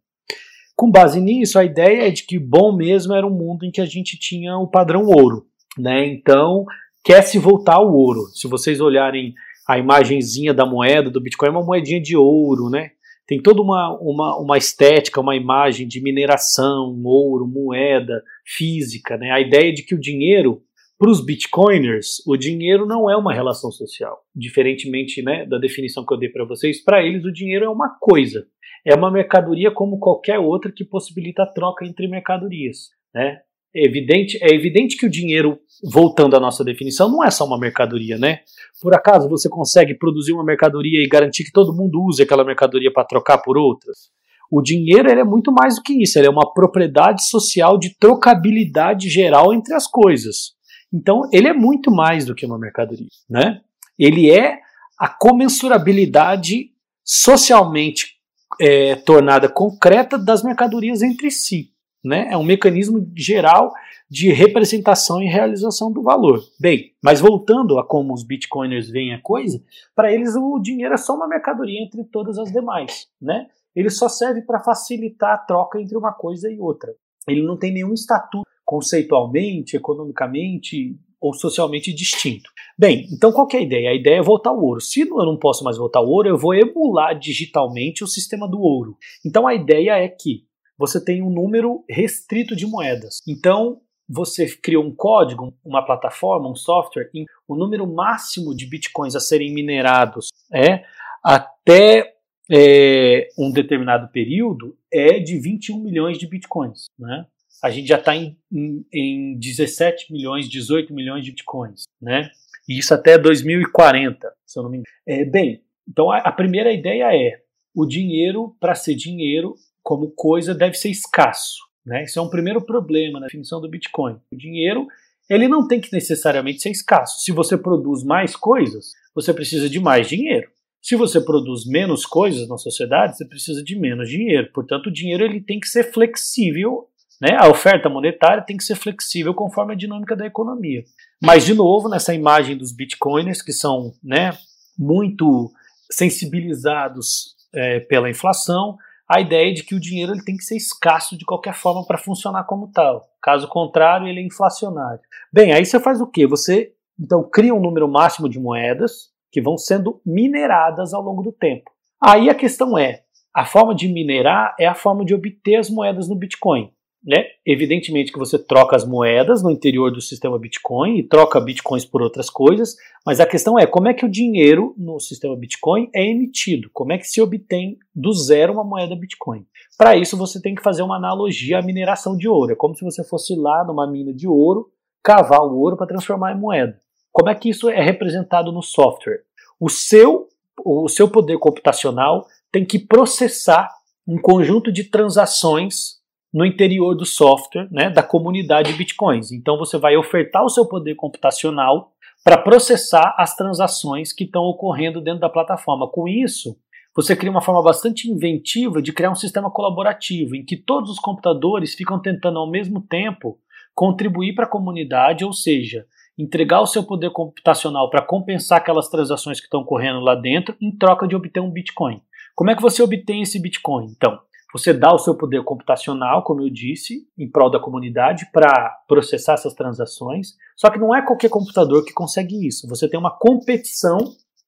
[0.79, 3.81] Com base nisso, a ideia é de que bom mesmo era um mundo em que
[3.81, 5.45] a gente tinha o padrão ouro,
[5.76, 6.07] né?
[6.07, 6.64] Então,
[7.05, 8.26] quer se voltar ao ouro.
[8.33, 9.35] Se vocês olharem
[9.68, 12.93] a imagenzinha da moeda do Bitcoin, é uma moedinha de ouro, né?
[13.26, 19.33] Tem toda uma, uma, uma estética, uma imagem de mineração, ouro, moeda, física, né?
[19.33, 20.62] A ideia de que o dinheiro
[20.99, 24.18] para os bitcoiners, o dinheiro não é uma relação social.
[24.34, 27.96] Diferentemente né, da definição que eu dei para vocês, para eles o dinheiro é uma
[28.01, 28.44] coisa.
[28.84, 32.88] É uma mercadoria como qualquer outra que possibilita a troca entre mercadorias.
[33.14, 33.38] Né?
[33.72, 37.61] É, evidente, é evidente que o dinheiro, voltando à nossa definição, não é só uma
[37.61, 38.18] mercadoria.
[38.18, 38.40] Né?
[38.82, 42.92] Por acaso você consegue produzir uma mercadoria e garantir que todo mundo use aquela mercadoria
[42.92, 44.11] para trocar por outras?
[44.51, 49.09] O dinheiro é muito mais do que isso, ele é uma propriedade social de trocabilidade
[49.09, 50.57] geral entre as coisas.
[50.93, 53.61] Então, ele é muito mais do que uma mercadoria, né?
[53.99, 54.61] Ele é
[54.99, 56.70] a comensurabilidade
[57.05, 58.18] socialmente
[58.61, 61.70] é, tornada concreta das mercadorias entre si,
[62.05, 62.28] né?
[62.30, 63.72] É um mecanismo geral
[64.11, 66.43] de representação e realização do valor.
[66.59, 69.62] Bem, mas voltando a como os bitcoiners veem a coisa,
[69.95, 73.47] para eles o dinheiro é só uma mercadoria entre todas as demais, né?
[73.76, 76.93] Ele só serve para facilitar a troca entre uma coisa e outra.
[77.28, 82.50] Ele não tem nenhum estatuto conceitualmente, economicamente ou socialmente distinto.
[82.78, 83.90] Bem, então qual é a ideia?
[83.90, 84.78] A ideia é voltar ao ouro.
[84.78, 88.60] Se eu não posso mais voltar ao ouro, eu vou emular digitalmente o sistema do
[88.60, 88.98] ouro.
[89.24, 90.44] Então a ideia é que
[90.76, 93.20] você tem um número restrito de moedas.
[93.26, 99.16] Então você criou um código, uma plataforma, um software, em o número máximo de bitcoins
[99.16, 100.84] a serem minerados é
[101.24, 102.12] até
[102.52, 106.84] é, um determinado período é de 21 milhões de bitcoins.
[106.98, 107.24] Né?
[107.62, 112.30] A gente já está em, em, em 17 milhões, 18 milhões de bitcoins, né?
[112.68, 114.92] E isso até 2040, se eu não me engano.
[115.06, 117.40] É, bem, então a, a primeira ideia é
[117.74, 121.61] o dinheiro, para ser dinheiro, como coisa, deve ser escasso.
[121.84, 122.04] Né?
[122.04, 124.18] Isso é um primeiro problema na definição do Bitcoin.
[124.30, 124.86] O dinheiro
[125.30, 127.20] ele não tem que necessariamente ser escasso.
[127.20, 130.50] Se você produz mais coisas, você precisa de mais dinheiro.
[130.80, 134.50] Se você produz menos coisas na sociedade, você precisa de menos dinheiro.
[134.54, 136.88] Portanto, o dinheiro ele tem que ser flexível
[137.20, 137.36] né?
[137.38, 140.84] A oferta monetária tem que ser flexível conforme a dinâmica da economia.
[141.22, 144.36] Mas, de novo, nessa imagem dos bitcoiners, que são né,
[144.78, 145.50] muito
[145.90, 148.76] sensibilizados é, pela inflação,
[149.08, 151.84] a ideia é de que o dinheiro ele tem que ser escasso de qualquer forma
[151.86, 153.08] para funcionar como tal.
[153.22, 155.00] Caso contrário, ele é inflacionário.
[155.32, 156.26] Bem, aí você faz o quê?
[156.26, 161.32] Você então cria um número máximo de moedas que vão sendo mineradas ao longo do
[161.32, 161.70] tempo.
[162.02, 163.02] Aí a questão é:
[163.34, 166.70] a forma de minerar é a forma de obter as moedas no Bitcoin.
[167.05, 167.24] Né?
[167.46, 172.03] Evidentemente que você troca as moedas no interior do sistema Bitcoin e troca bitcoins por
[172.03, 172.74] outras coisas,
[173.07, 176.92] mas a questão é como é que o dinheiro no sistema Bitcoin é emitido, como
[176.92, 179.46] é que se obtém do zero uma moeda Bitcoin.
[179.78, 182.53] Para isso você tem que fazer uma analogia à mineração de ouro.
[182.53, 184.68] É como se você fosse lá numa mina de ouro,
[185.03, 186.80] cavar o ouro para transformar em moeda.
[187.12, 189.22] Como é que isso é representado no software?
[189.61, 190.28] O seu,
[190.64, 193.70] o seu poder computacional tem que processar
[194.07, 195.97] um conjunto de transações
[196.33, 199.33] no interior do software né, da comunidade Bitcoins.
[199.33, 201.93] Então você vai ofertar o seu poder computacional
[202.24, 205.89] para processar as transações que estão ocorrendo dentro da plataforma.
[205.89, 206.57] Com isso,
[206.95, 210.99] você cria uma forma bastante inventiva de criar um sistema colaborativo em que todos os
[210.99, 213.39] computadores ficam tentando ao mesmo tempo
[213.74, 215.87] contribuir para a comunidade, ou seja,
[216.18, 220.76] entregar o seu poder computacional para compensar aquelas transações que estão ocorrendo lá dentro em
[220.76, 222.03] troca de obter um Bitcoin.
[222.35, 223.87] Como é que você obtém esse Bitcoin?
[223.97, 224.18] Então,
[224.53, 229.34] você dá o seu poder computacional, como eu disse, em prol da comunidade para processar
[229.34, 230.34] essas transações.
[230.57, 232.66] Só que não é qualquer computador que consegue isso.
[232.68, 233.99] Você tem uma competição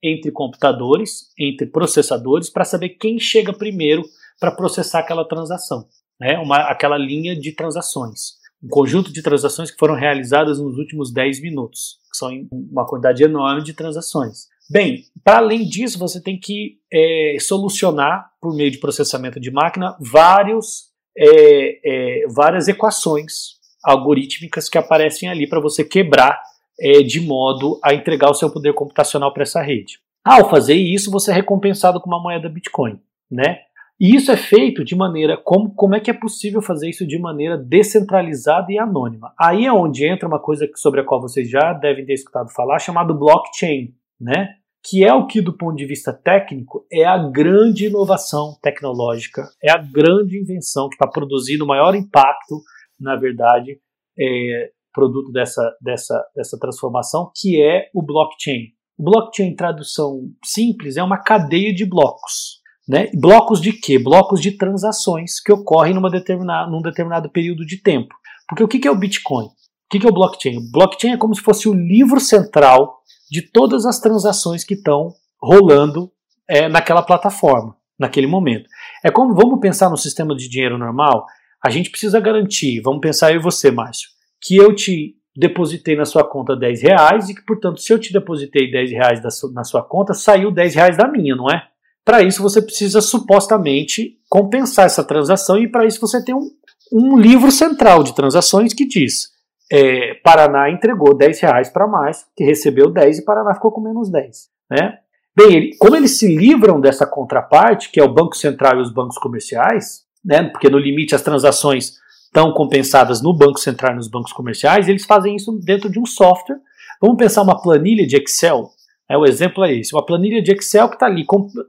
[0.02, 4.02] entre computadores, entre processadores, para saber quem chega primeiro
[4.38, 5.86] para processar aquela transação,
[6.18, 6.38] né?
[6.38, 8.40] uma, aquela linha de transações.
[8.62, 13.22] Um conjunto de transações que foram realizadas nos últimos 10 minutos, que são uma quantidade
[13.22, 14.48] enorme de transações.
[14.70, 19.96] Bem, para além disso, você tem que é, solucionar, por meio de processamento de máquina,
[20.00, 26.40] vários, é, é, várias equações algorítmicas que aparecem ali para você quebrar
[26.78, 29.98] é, de modo a entregar o seu poder computacional para essa rede.
[30.24, 33.58] Ao fazer isso, você é recompensado com uma moeda Bitcoin, né?
[33.98, 37.18] E isso é feito de maneira como, como é que é possível fazer isso de
[37.18, 39.34] maneira descentralizada e anônima?
[39.38, 42.78] Aí é onde entra uma coisa sobre a qual vocês já devem ter escutado falar,
[42.78, 44.56] chamado blockchain, né?
[44.82, 49.70] Que é o que, do ponto de vista técnico, é a grande inovação tecnológica, é
[49.70, 52.62] a grande invenção que está produzindo o maior impacto,
[52.98, 53.78] na verdade,
[54.18, 58.68] é, produto dessa, dessa, dessa transformação, que é o blockchain.
[58.98, 62.60] O blockchain, tradução simples, é uma cadeia de blocos.
[62.88, 63.10] Né?
[63.14, 63.98] Blocos de quê?
[63.98, 68.14] Blocos de transações que ocorrem numa determinada, num determinado período de tempo.
[68.48, 69.44] Porque o que é o Bitcoin?
[69.44, 69.50] O
[69.88, 70.58] que é o blockchain?
[70.58, 73.00] O blockchain é como se fosse o livro central
[73.30, 76.10] de todas as transações que estão rolando
[76.48, 78.68] é, naquela plataforma, naquele momento.
[79.04, 81.26] É como, vamos pensar no sistema de dinheiro normal,
[81.64, 84.08] a gente precisa garantir, vamos pensar eu e você, Márcio,
[84.42, 88.12] que eu te depositei na sua conta 10 reais e que, portanto, se eu te
[88.12, 89.20] depositei 10 reais
[89.52, 91.66] na sua conta, saiu 10 reais da minha, não é?
[92.04, 96.50] Para isso você precisa supostamente compensar essa transação e para isso você tem um,
[96.92, 99.29] um livro central de transações que diz
[99.70, 104.10] é, Paraná entregou 10 reais para mais, que recebeu 10 e Paraná ficou com menos
[104.10, 104.48] 10.
[104.70, 104.98] Né?
[105.36, 108.92] Bem, ele, como eles se livram dessa contraparte, que é o Banco Central e os
[108.92, 111.94] bancos comerciais, né, porque no limite as transações
[112.24, 116.06] estão compensadas no Banco Central e nos bancos comerciais, eles fazem isso dentro de um
[116.06, 116.58] software.
[117.00, 118.70] Vamos pensar uma planilha de Excel.
[119.08, 121.24] É, o exemplo é esse: uma planilha de Excel que está ali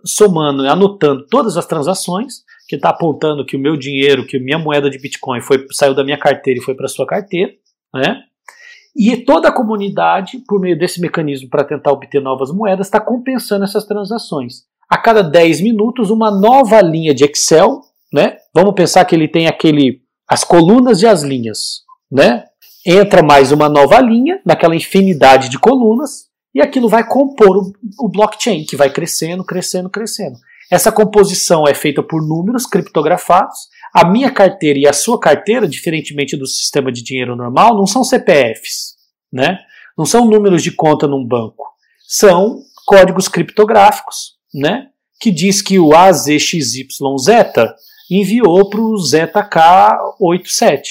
[0.05, 4.89] somando, anotando todas as transações, que está apontando que o meu dinheiro, que minha moeda
[4.89, 7.51] de Bitcoin foi, saiu da minha carteira e foi para sua carteira.
[7.93, 8.23] Né?
[8.95, 13.63] E toda a comunidade, por meio desse mecanismo para tentar obter novas moedas, está compensando
[13.63, 14.63] essas transações.
[14.89, 17.81] A cada 10 minutos, uma nova linha de Excel,
[18.11, 18.37] né?
[18.53, 21.81] Vamos pensar que ele tem aquele as colunas e as linhas,
[22.11, 22.45] né?
[22.85, 28.09] Entra mais uma nova linha naquela infinidade de colunas e aquilo vai compor o, o
[28.09, 30.37] blockchain, que vai crescendo, crescendo, crescendo.
[30.69, 36.37] Essa composição é feita por números criptografados a minha carteira e a sua carteira, diferentemente
[36.37, 38.95] do sistema de dinheiro normal, não são CPFs,
[39.31, 39.59] né?
[39.97, 41.65] Não são números de conta num banco.
[42.07, 44.87] São códigos criptográficos, né?
[45.19, 46.87] Que diz que o AZXYZ
[48.09, 50.81] enviou para o ZK87,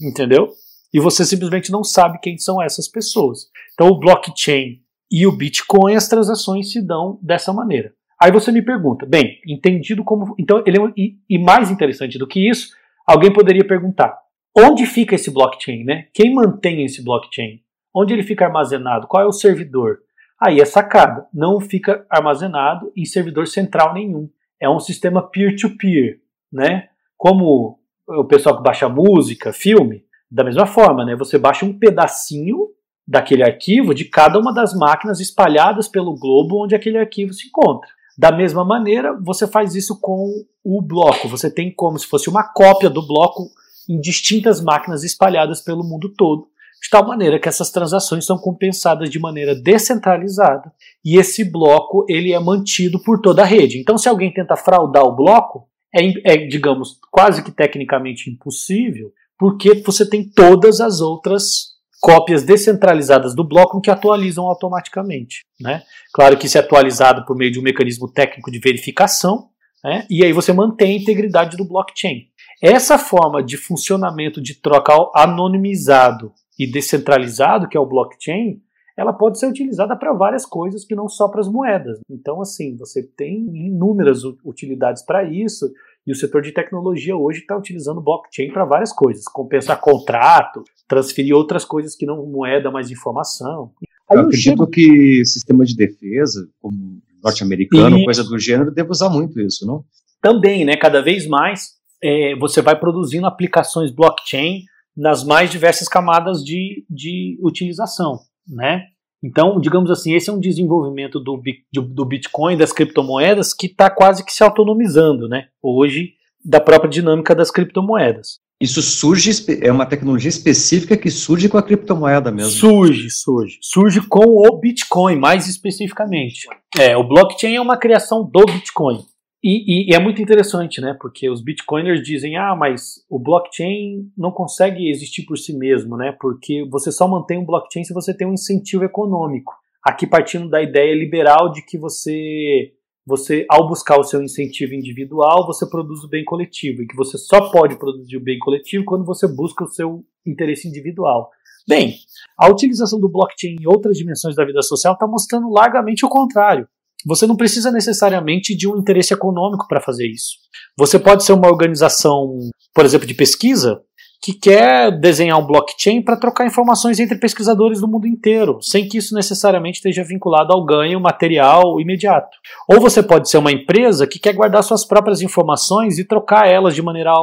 [0.00, 0.52] entendeu?
[0.92, 3.46] E você simplesmente não sabe quem são essas pessoas.
[3.74, 4.80] Então o blockchain
[5.10, 7.92] e o Bitcoin, as transações se dão dessa maneira.
[8.22, 10.34] Aí você me pergunta, bem, entendido como.
[10.38, 12.74] Então, ele é, e, e mais interessante do que isso,
[13.06, 14.14] alguém poderia perguntar:
[14.56, 16.08] onde fica esse blockchain, né?
[16.12, 17.62] Quem mantém esse blockchain?
[17.94, 19.06] Onde ele fica armazenado?
[19.06, 20.00] Qual é o servidor?
[20.38, 24.28] Aí é sacada, não fica armazenado em servidor central nenhum.
[24.60, 26.20] É um sistema peer-to-peer, -peer,
[26.52, 26.88] né?
[27.16, 31.16] Como o pessoal que baixa música, filme, da mesma forma, né?
[31.16, 32.68] Você baixa um pedacinho
[33.06, 37.88] daquele arquivo de cada uma das máquinas espalhadas pelo globo onde aquele arquivo se encontra.
[38.20, 41.26] Da mesma maneira, você faz isso com o bloco.
[41.26, 43.48] Você tem como se fosse uma cópia do bloco
[43.88, 46.42] em distintas máquinas espalhadas pelo mundo todo,
[46.82, 50.70] de tal maneira que essas transações são compensadas de maneira descentralizada
[51.02, 53.78] e esse bloco ele é mantido por toda a rede.
[53.78, 59.76] Então, se alguém tenta fraudar o bloco, é, é digamos, quase que tecnicamente impossível, porque
[59.76, 61.69] você tem todas as outras
[62.00, 65.44] cópias descentralizadas do bloco que atualizam automaticamente.
[65.60, 65.82] Né?
[66.12, 69.48] Claro que isso é atualizado por meio de um mecanismo técnico de verificação,
[69.84, 70.06] né?
[70.08, 72.26] e aí você mantém a integridade do blockchain.
[72.62, 78.60] Essa forma de funcionamento de troca anonimizado e descentralizado, que é o blockchain,
[78.96, 81.98] ela pode ser utilizada para várias coisas que não só para as moedas.
[82.10, 85.72] Então, assim, você tem inúmeras utilidades para isso.
[86.06, 91.34] E o setor de tecnologia hoje está utilizando blockchain para várias coisas, compensar contrato, transferir
[91.34, 93.72] outras coisas que não moeda, mas informação.
[94.10, 94.66] Aí eu, eu acredito chego...
[94.66, 98.04] que sistema de defesa, como norte-americano, e...
[98.04, 99.84] coisa do gênero, deve usar muito isso, não?
[100.22, 100.76] Também, né?
[100.76, 104.64] Cada vez mais é, você vai produzindo aplicações blockchain
[104.96, 108.84] nas mais diversas camadas de, de utilização, né?
[109.22, 111.40] Então, digamos assim, esse é um desenvolvimento do,
[111.72, 115.48] do Bitcoin, das criptomoedas, que está quase que se autonomizando, né?
[115.62, 116.14] Hoje,
[116.44, 118.38] da própria dinâmica das criptomoedas.
[118.60, 119.30] Isso surge,
[119.62, 122.50] é uma tecnologia específica que surge com a criptomoeda mesmo.
[122.50, 123.58] Surge, surge.
[123.62, 126.46] Surge com o Bitcoin, mais especificamente.
[126.78, 129.02] É, o blockchain é uma criação do Bitcoin.
[129.42, 130.94] E, e, e, é muito interessante, né?
[131.00, 136.14] Porque os bitcoiners dizem, ah, mas o blockchain não consegue existir por si mesmo, né?
[136.20, 139.54] Porque você só mantém um blockchain se você tem um incentivo econômico.
[139.82, 142.72] Aqui partindo da ideia liberal de que você,
[143.06, 146.82] você ao buscar o seu incentivo individual, você produz o bem coletivo.
[146.82, 150.68] E que você só pode produzir o bem coletivo quando você busca o seu interesse
[150.68, 151.30] individual.
[151.66, 151.94] Bem,
[152.36, 156.68] a utilização do blockchain em outras dimensões da vida social está mostrando largamente o contrário.
[157.06, 160.36] Você não precisa necessariamente de um interesse econômico para fazer isso.
[160.78, 162.38] Você pode ser uma organização,
[162.74, 163.80] por exemplo, de pesquisa,
[164.22, 168.98] que quer desenhar um blockchain para trocar informações entre pesquisadores do mundo inteiro, sem que
[168.98, 172.36] isso necessariamente esteja vinculado ao ganho material imediato.
[172.68, 176.74] Ou você pode ser uma empresa que quer guardar suas próprias informações e trocar elas
[176.74, 177.14] de maneira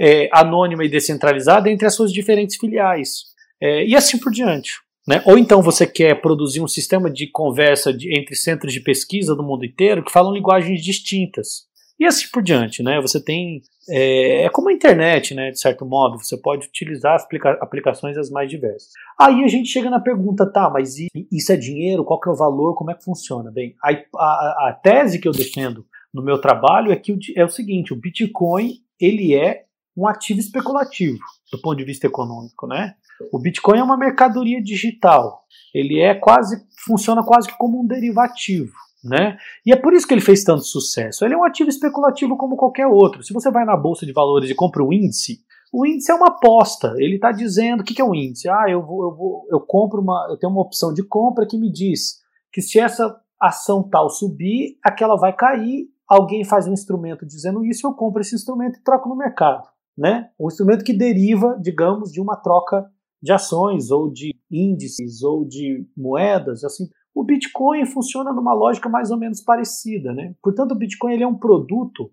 [0.00, 3.24] é, anônima e descentralizada entre as suas diferentes filiais.
[3.60, 4.74] É, e assim por diante.
[5.08, 5.22] Né?
[5.24, 9.42] Ou então você quer produzir um sistema de conversa de, entre centros de pesquisa do
[9.42, 11.66] mundo inteiro que falam linguagens distintas.
[11.98, 13.00] E assim por diante, né?
[13.00, 13.62] Você tem.
[13.88, 15.50] É, é como a internet, né?
[15.50, 18.92] De certo modo, você pode utilizar as aplica aplicações as mais diversas.
[19.18, 20.96] Aí a gente chega na pergunta, tá, mas
[21.32, 22.04] isso é dinheiro?
[22.04, 22.74] Qual que é o valor?
[22.74, 23.50] Como é que funciona?
[23.50, 27.44] Bem, a, a, a tese que eu defendo no meu trabalho é que o, é
[27.44, 29.64] o seguinte: o Bitcoin ele é
[29.96, 31.18] um ativo especulativo
[31.50, 32.94] do ponto de vista econômico, né?
[33.32, 35.42] O Bitcoin é uma mercadoria digital.
[35.74, 38.72] Ele é quase funciona quase como um derivativo.
[39.04, 39.36] Né?
[39.64, 41.24] E é por isso que ele fez tanto sucesso.
[41.24, 43.22] Ele é um ativo especulativo como qualquer outro.
[43.22, 45.38] Se você vai na bolsa de valores e compra um índice,
[45.72, 46.94] o índice é uma aposta.
[46.96, 48.48] Ele está dizendo o que, que é um índice.
[48.48, 51.58] Ah, eu vou, eu vou, eu compro uma, eu tenho uma opção de compra que
[51.58, 52.18] me diz
[52.52, 55.88] que se essa ação tal subir, aquela vai cair.
[56.08, 59.62] Alguém faz um instrumento dizendo isso, eu compro esse instrumento e troco no mercado,
[59.96, 60.30] né?
[60.40, 62.90] Um instrumento que deriva, digamos, de uma troca
[63.22, 66.88] de ações ou de índices ou de moedas, assim
[67.18, 70.12] o Bitcoin funciona numa lógica mais ou menos parecida.
[70.12, 70.36] Né?
[70.40, 72.12] Portanto, o Bitcoin ele é um produto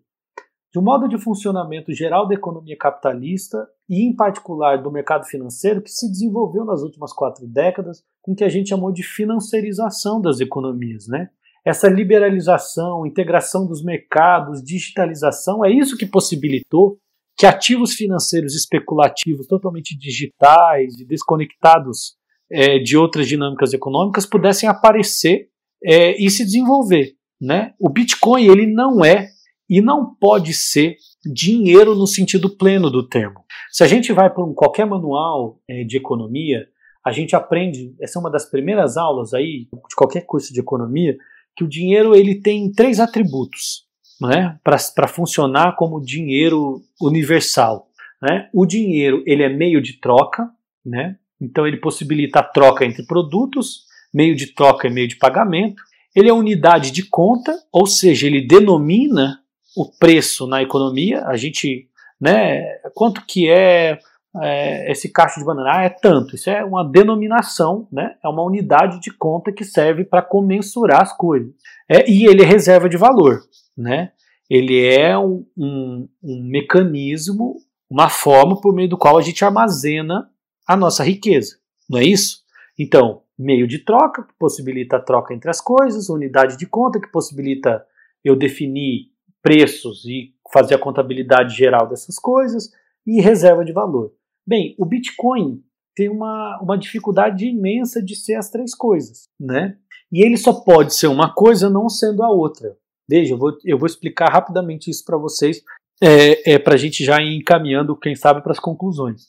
[0.73, 5.81] de um modo de funcionamento geral da economia capitalista e, em particular, do mercado financeiro,
[5.81, 10.19] que se desenvolveu nas últimas quatro décadas com o que a gente chamou de financiarização
[10.19, 11.07] das economias.
[11.07, 11.29] Né?
[11.63, 16.97] Essa liberalização, integração dos mercados, digitalização, é isso que possibilitou
[17.37, 22.15] que ativos financeiros especulativos totalmente digitais e desconectados
[22.51, 25.49] é, de outras dinâmicas econômicas pudessem aparecer
[25.83, 27.13] é, e se desenvolver.
[27.41, 27.73] Né?
[27.79, 29.29] O Bitcoin ele não é
[29.69, 33.43] e não pode ser dinheiro no sentido pleno do termo.
[33.71, 36.67] Se a gente vai para um, qualquer manual é, de economia,
[37.05, 41.17] a gente aprende, essa é uma das primeiras aulas aí de qualquer curso de economia,
[41.55, 43.84] que o dinheiro ele tem três atributos
[44.19, 47.87] né, para funcionar como dinheiro universal.
[48.21, 48.49] Né?
[48.53, 50.49] O dinheiro ele é meio de troca,
[50.85, 51.17] né?
[51.39, 55.83] Então ele possibilita a troca entre produtos, meio de troca e meio de pagamento.
[56.15, 59.39] Ele é unidade de conta, ou seja, ele denomina
[59.75, 61.25] o preço na economia.
[61.25, 61.89] A gente,
[62.19, 62.63] né,
[62.93, 63.99] quanto que é,
[64.41, 65.71] é esse cacho de banana?
[65.73, 66.35] Ah, é tanto.
[66.35, 68.15] Isso é uma denominação, né?
[68.23, 71.53] É uma unidade de conta que serve para comensurar as coisas.
[71.89, 73.41] É, e ele é reserva de valor,
[73.77, 74.11] né?
[74.49, 77.55] Ele é um, um, um mecanismo,
[77.89, 80.29] uma forma por meio do qual a gente armazena
[80.67, 81.57] a nossa riqueza,
[81.89, 82.43] não é isso?
[82.77, 87.11] Então, meio de troca, que possibilita a troca entre as coisas, unidade de conta, que
[87.11, 87.85] possibilita
[88.23, 89.11] eu definir
[89.41, 92.69] preços e fazer a contabilidade geral dessas coisas,
[93.05, 94.13] e reserva de valor.
[94.45, 95.63] Bem, o Bitcoin
[95.95, 99.77] tem uma, uma dificuldade imensa de ser as três coisas, né?
[100.11, 102.75] E ele só pode ser uma coisa não sendo a outra.
[103.07, 105.61] Veja, eu vou, eu vou explicar rapidamente isso para vocês,
[106.01, 109.27] é, é, para a gente já ir encaminhando, quem sabe, para as conclusões.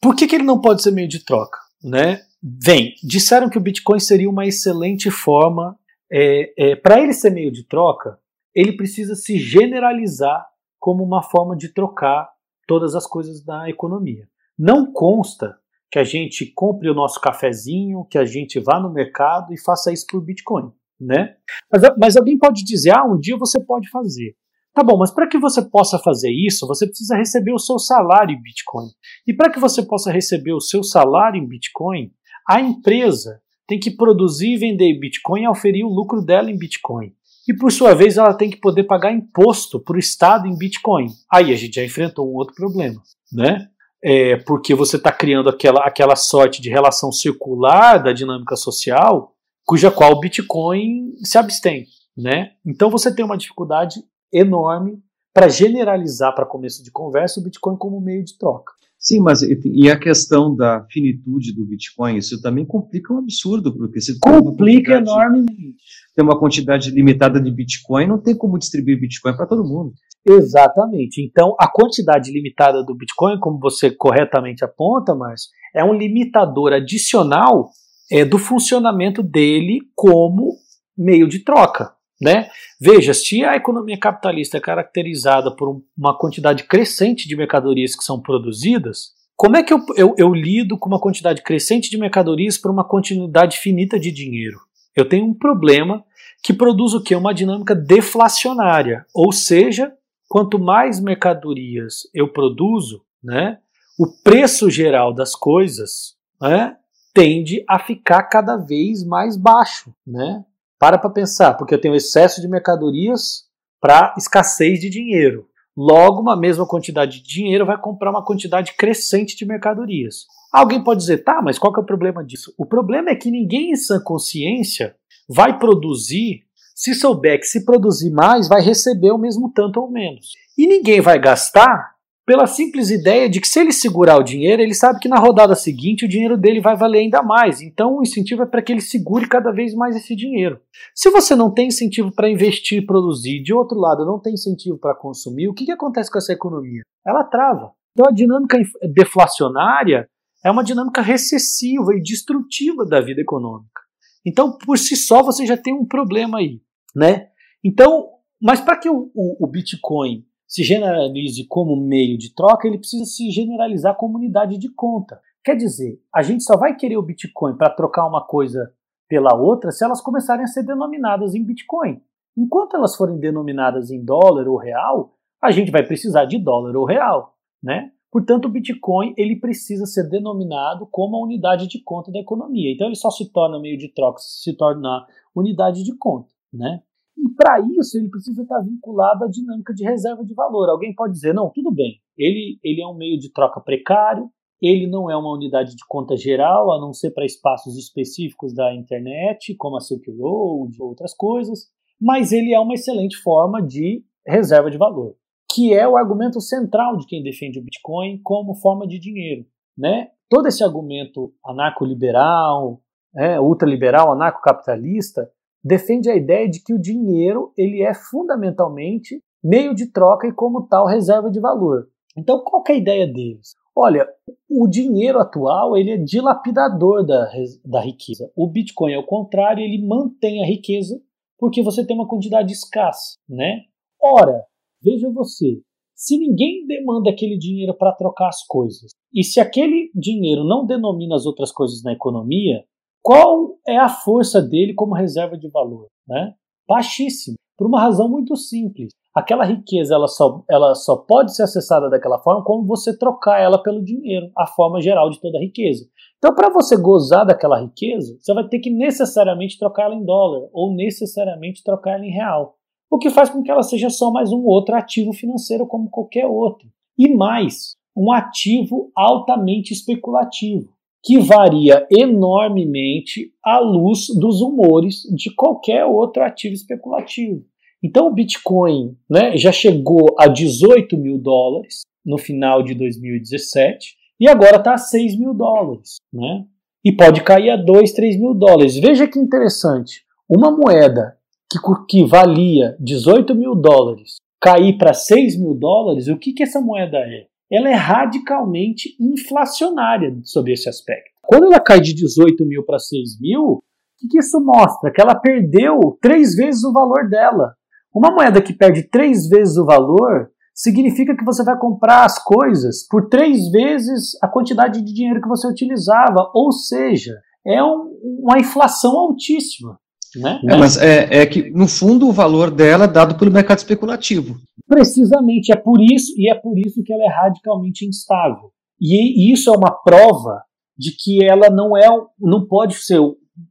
[0.00, 1.58] Por que, que ele não pode ser meio de troca?
[1.82, 2.20] Né?
[2.42, 5.76] Vem, disseram que o Bitcoin seria uma excelente forma.
[6.10, 8.18] É, é, Para ele ser meio de troca,
[8.54, 10.46] ele precisa se generalizar
[10.78, 12.28] como uma forma de trocar
[12.66, 14.28] todas as coisas da economia.
[14.58, 15.56] Não consta
[15.90, 19.92] que a gente compre o nosso cafezinho, que a gente vá no mercado e faça
[19.92, 20.70] isso por Bitcoin,
[21.00, 21.34] né?
[21.72, 24.34] Mas, mas alguém pode dizer, ah, um dia você pode fazer.
[24.74, 28.34] Tá bom, mas para que você possa fazer isso, você precisa receber o seu salário
[28.34, 28.86] em Bitcoin.
[29.26, 32.12] E para que você possa receber o seu salário em Bitcoin,
[32.48, 37.12] a empresa tem que produzir e vender Bitcoin e oferir o lucro dela em Bitcoin.
[37.48, 41.08] E por sua vez, ela tem que poder pagar imposto para o Estado em Bitcoin.
[41.32, 43.66] Aí a gente já enfrentou um outro problema, né?
[44.04, 49.34] É porque você está criando aquela, aquela sorte de relação circular da dinâmica social,
[49.68, 51.84] cuja qual o Bitcoin se abstém,
[52.16, 52.52] né?
[52.66, 53.96] Então você tem uma dificuldade
[54.32, 54.98] enorme
[55.34, 58.72] para generalizar, para começo de conversa, o Bitcoin como meio de troca.
[58.98, 64.00] Sim, mas e a questão da finitude do Bitcoin, isso também complica um absurdo, porque
[64.00, 65.76] se complica enormemente.
[66.16, 69.92] Tem uma quantidade limitada de Bitcoin, não tem como distribuir Bitcoin para todo mundo.
[70.26, 71.22] Exatamente.
[71.22, 77.70] Então, a quantidade limitada do Bitcoin, como você corretamente aponta, Márcio, é um limitador adicional
[78.10, 80.56] é, do funcionamento dele como
[80.96, 81.92] meio de troca.
[82.20, 82.48] Né?
[82.80, 88.20] Veja, se a economia capitalista é caracterizada por uma quantidade crescente de mercadorias que são
[88.20, 92.72] produzidas, como é que eu, eu, eu lido com uma quantidade crescente de mercadorias por
[92.72, 94.58] uma quantidade finita de dinheiro?
[94.96, 96.04] Eu tenho um problema
[96.42, 97.14] que produz o que?
[97.14, 99.92] Uma dinâmica deflacionária, ou seja,
[100.28, 103.58] quanto mais mercadorias eu produzo, né,
[103.98, 106.76] o preço geral das coisas né,
[107.18, 109.92] tende a ficar cada vez mais baixo.
[110.06, 110.44] Né?
[110.78, 113.48] Para para pensar, porque eu tenho excesso de mercadorias
[113.80, 115.48] para escassez de dinheiro.
[115.76, 120.26] Logo, uma mesma quantidade de dinheiro vai comprar uma quantidade crescente de mercadorias.
[120.52, 122.54] Alguém pode dizer, tá, mas qual que é o problema disso?
[122.56, 124.94] O problema é que ninguém em sã consciência
[125.28, 126.44] vai produzir
[126.74, 130.34] se souber que se produzir mais, vai receber o mesmo tanto ou menos.
[130.56, 131.94] E ninguém vai gastar
[132.28, 135.54] pela simples ideia de que se ele segurar o dinheiro, ele sabe que na rodada
[135.54, 137.62] seguinte o dinheiro dele vai valer ainda mais.
[137.62, 140.60] Então o incentivo é para que ele segure cada vez mais esse dinheiro.
[140.94, 144.76] Se você não tem incentivo para investir e produzir, de outro lado não tem incentivo
[144.76, 146.82] para consumir, o que, que acontece com essa economia?
[147.06, 147.72] Ela trava.
[147.92, 148.58] Então a dinâmica
[148.92, 150.06] deflacionária
[150.44, 153.80] é uma dinâmica recessiva e destrutiva da vida econômica.
[154.22, 156.60] Então, por si só, você já tem um problema aí,
[156.94, 157.28] né?
[157.64, 158.06] Então,
[158.38, 163.04] mas para que o, o, o Bitcoin se generalize como meio de troca, ele precisa
[163.04, 165.20] se generalizar como unidade de conta.
[165.44, 168.72] Quer dizer, a gente só vai querer o Bitcoin para trocar uma coisa
[169.06, 172.00] pela outra se elas começarem a ser denominadas em Bitcoin.
[172.36, 176.86] Enquanto elas forem denominadas em dólar ou real, a gente vai precisar de dólar ou
[176.86, 177.92] real, né?
[178.10, 182.72] Portanto, o Bitcoin ele precisa ser denominado como a unidade de conta da economia.
[182.72, 186.82] Então, ele só se torna meio de troca se se tornar unidade de conta, né?
[187.18, 190.68] E para isso ele precisa estar vinculado à dinâmica de reserva de valor.
[190.68, 194.30] Alguém pode dizer, não, tudo bem, ele, ele é um meio de troca precário,
[194.62, 198.74] ele não é uma unidade de conta geral, a não ser para espaços específicos da
[198.74, 201.66] internet, como a Silk Road e outras coisas,
[202.00, 205.14] mas ele é uma excelente forma de reserva de valor,
[205.50, 209.44] que é o argumento central de quem defende o Bitcoin como forma de dinheiro.
[209.76, 210.08] Né?
[210.28, 212.80] Todo esse argumento anarcoliberal,
[213.16, 215.30] é, ultraliberal, anarcocapitalista,
[215.62, 220.66] defende a ideia de que o dinheiro ele é fundamentalmente meio de troca e como
[220.66, 221.88] tal reserva de valor.
[222.16, 223.54] Então qual é a ideia deles?
[223.76, 224.08] Olha,
[224.50, 227.30] o dinheiro atual ele é dilapidador da,
[227.64, 228.28] da riqueza.
[228.34, 231.00] O Bitcoin, ao contrário, ele mantém a riqueza
[231.38, 233.60] porque você tem uma quantidade escassa, né?
[234.02, 234.44] Ora,
[234.82, 235.60] veja você,
[235.94, 241.14] se ninguém demanda aquele dinheiro para trocar as coisas, e se aquele dinheiro não denomina
[241.14, 242.64] as outras coisas na economia,
[243.08, 245.86] qual é a força dele como reserva de valor?
[246.06, 246.34] Né?
[246.68, 248.90] Baixíssimo, por uma razão muito simples.
[249.14, 253.62] Aquela riqueza ela só, ela só pode ser acessada daquela forma como você trocar ela
[253.62, 255.86] pelo dinheiro, a forma geral de toda riqueza.
[256.18, 260.46] Então, para você gozar daquela riqueza, você vai ter que necessariamente trocar ela em dólar
[260.52, 262.56] ou necessariamente trocar ela em real.
[262.90, 266.26] O que faz com que ela seja só mais um outro ativo financeiro como qualquer
[266.26, 266.68] outro.
[266.98, 275.84] E mais, um ativo altamente especulativo que varia enormemente à luz dos humores de qualquer
[275.84, 277.44] outro ativo especulativo.
[277.82, 284.28] Então o Bitcoin né, já chegou a 18 mil dólares no final de 2017 e
[284.28, 285.96] agora está a 6 mil dólares.
[286.12, 286.44] Né?
[286.84, 288.76] E pode cair a 2, 3 mil dólares.
[288.76, 290.02] Veja que interessante.
[290.28, 291.16] Uma moeda
[291.50, 296.60] que, que valia 18 mil dólares cair para 6 mil dólares, o que, que essa
[296.60, 297.26] moeda é?
[297.50, 301.10] Ela é radicalmente inflacionária sobre esse aspecto.
[301.22, 303.62] Quando ela cai de 18 mil para 6 mil, o
[303.98, 304.92] que, que isso mostra?
[304.92, 307.54] Que ela perdeu três vezes o valor dela.
[307.94, 312.86] Uma moeda que perde três vezes o valor significa que você vai comprar as coisas
[312.88, 317.14] por três vezes a quantidade de dinheiro que você utilizava, ou seja,
[317.46, 319.78] é um, uma inflação altíssima.
[320.16, 320.40] Né?
[320.48, 324.36] É, mas é, é, que, no fundo, o valor dela é dado pelo mercado especulativo.
[324.66, 328.50] Precisamente, é por isso, e é por isso que ela é radicalmente instável.
[328.80, 330.42] E, e isso é uma prova
[330.76, 331.88] de que ela não é,
[332.18, 333.00] não pode ser,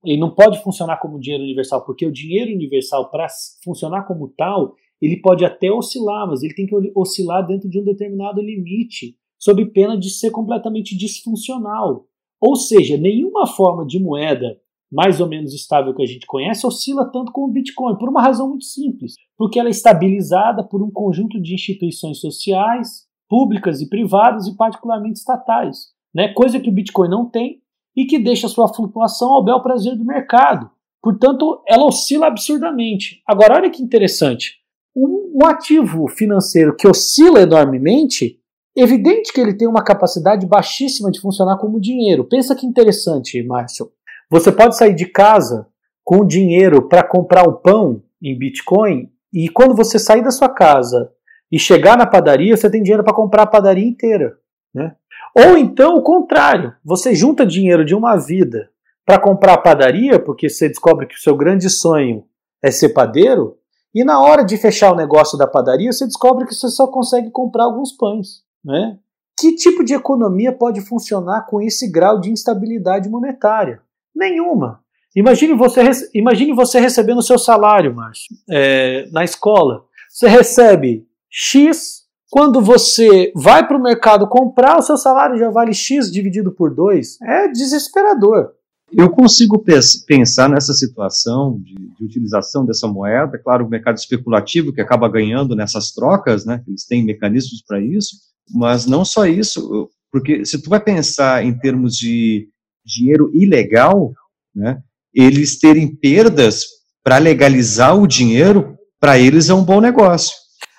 [0.05, 3.28] e não pode funcionar como dinheiro universal, porque o dinheiro universal, para
[3.64, 7.84] funcionar como tal, ele pode até oscilar, mas ele tem que oscilar dentro de um
[7.84, 12.05] determinado limite, sob pena de ser completamente disfuncional.
[12.39, 14.58] Ou seja, nenhuma forma de moeda
[14.92, 18.22] mais ou menos estável que a gente conhece oscila tanto como o Bitcoin, por uma
[18.22, 23.90] razão muito simples, porque ela é estabilizada por um conjunto de instituições sociais, públicas e
[23.90, 26.30] privadas e particularmente estatais, né?
[26.34, 27.62] coisa que o Bitcoin não tem
[27.96, 30.70] e que deixa sua flutuação ao bel prazer do mercado.
[31.02, 33.22] Portanto, ela oscila absurdamente.
[33.28, 34.58] Agora, olha que interessante.
[34.96, 38.40] Um, um ativo financeiro que oscila enormemente,
[38.76, 42.24] evidente que ele tem uma capacidade baixíssima de funcionar como dinheiro.
[42.24, 43.92] Pensa que interessante, Márcio.
[44.30, 45.68] Você pode sair de casa
[46.04, 51.12] com dinheiro para comprar o pão em Bitcoin e quando você sair da sua casa
[51.52, 54.38] e chegar na padaria, você tem dinheiro para comprar a padaria inteira.
[54.74, 54.96] Né?
[55.36, 58.70] Ou então o contrário, você junta dinheiro de uma vida
[59.06, 62.26] para comprar a padaria, porque você descobre que o seu grande sonho
[62.62, 63.58] é ser padeiro,
[63.96, 67.32] e na hora de fechar o negócio da padaria, você descobre que você só consegue
[67.32, 68.44] comprar alguns pães.
[68.64, 69.00] Né?
[69.40, 73.82] Que tipo de economia pode funcionar com esse grau de instabilidade monetária?
[74.18, 74.80] Nenhuma.
[75.15, 75.82] Imagine você,
[76.13, 79.84] imagine você recebendo o seu salário, Márcio, é, na escola.
[80.09, 85.74] Você recebe X, quando você vai para o mercado comprar, o seu salário já vale
[85.74, 87.22] X dividido por 2.
[87.22, 88.51] É desesperador.
[88.91, 89.63] Eu consigo
[90.07, 95.55] pensar nessa situação de, de, utilização dessa moeda, claro, o mercado especulativo que acaba ganhando
[95.55, 96.63] nessas trocas, né?
[96.65, 98.15] Eles têm mecanismos para isso,
[98.49, 102.47] mas não só isso, porque se tu vai pensar em termos de
[102.88, 104.14] dinheiro ilegal,
[104.56, 104.82] né?
[105.14, 106.66] Eles terem perdas
[107.04, 110.36] para legalizar o dinheiro, para eles é um bom negócio.